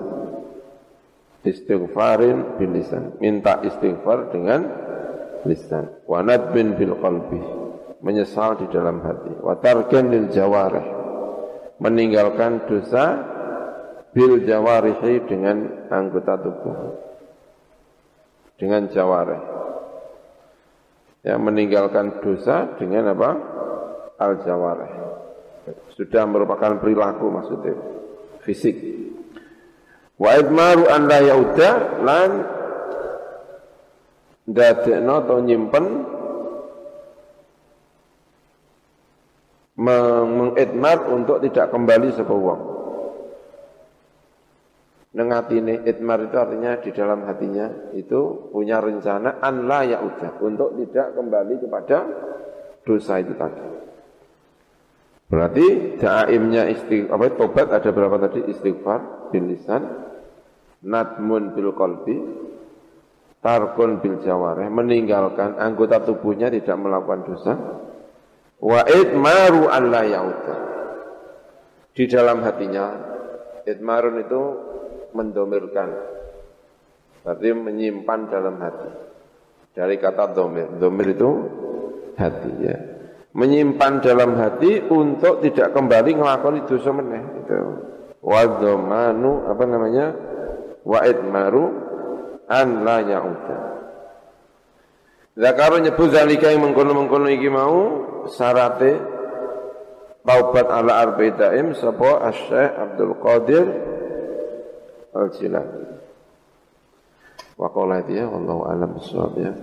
[1.49, 3.17] istighfarin bil lisan.
[3.19, 4.61] Minta istighfar dengan
[5.49, 6.05] lisan.
[6.05, 7.41] Wa nadbin bil qalbi.
[8.05, 9.33] Menyesal di dalam hati.
[9.41, 10.87] Wa tarkan lil jawarih.
[11.81, 13.05] Meninggalkan dosa
[14.13, 16.77] bil jawarihi dengan anggota tubuh.
[18.59, 19.43] Dengan jawarih.
[21.27, 23.31] Ya meninggalkan dosa dengan apa?
[24.19, 24.93] Al jawarih.
[25.99, 27.75] Sudah merupakan perilaku maksudnya.
[28.47, 28.77] Fisik
[30.19, 31.71] Wa idmaru an la yauda
[32.03, 32.31] lan
[34.51, 35.87] dadekno atau nyimpen
[39.79, 42.63] mengidmar untuk tidak kembali sapa wong.
[45.15, 50.75] Neng atine idmar itu artinya di dalam hatinya itu punya rencana an la yauda untuk
[50.83, 51.99] tidak kembali kepada
[52.83, 53.63] dosa itu tadi.
[55.31, 55.67] Berarti
[56.01, 60.08] daimnya istighfar apa tobat ada berapa tadi istighfar bil lisan
[60.83, 62.17] nadmun bil qalbi
[63.43, 67.55] tarkun bil jawareh meninggalkan anggota tubuhnya tidak melakukan dosa.
[68.59, 70.57] Wa idmaru alla yauda
[71.95, 72.87] di dalam hatinya
[73.67, 74.43] idmarun itu
[75.15, 75.89] mendomirkan.
[77.23, 78.91] Berarti menyimpan dalam hati.
[79.79, 81.31] Dari kata domir domir itu
[82.19, 82.77] hati ya.
[83.31, 87.59] Menyimpan dalam hati untuk tidak kembali ngelakoni dosa meneh itu.
[88.19, 90.07] Wadhamanu apa namanya
[90.89, 91.69] wa'id maru
[92.49, 93.59] an la ya'uda
[95.39, 97.79] Zakaru nyebut zalika yang mengkono-mengkono iki mau
[98.27, 98.99] syarate
[100.27, 103.67] taubat ala arbaidaim sapa Asy-Syaikh Abdul Qadir
[105.15, 105.83] Al-Jilani.
[107.55, 109.55] Wa qala dia wallahu alam bisawab ya.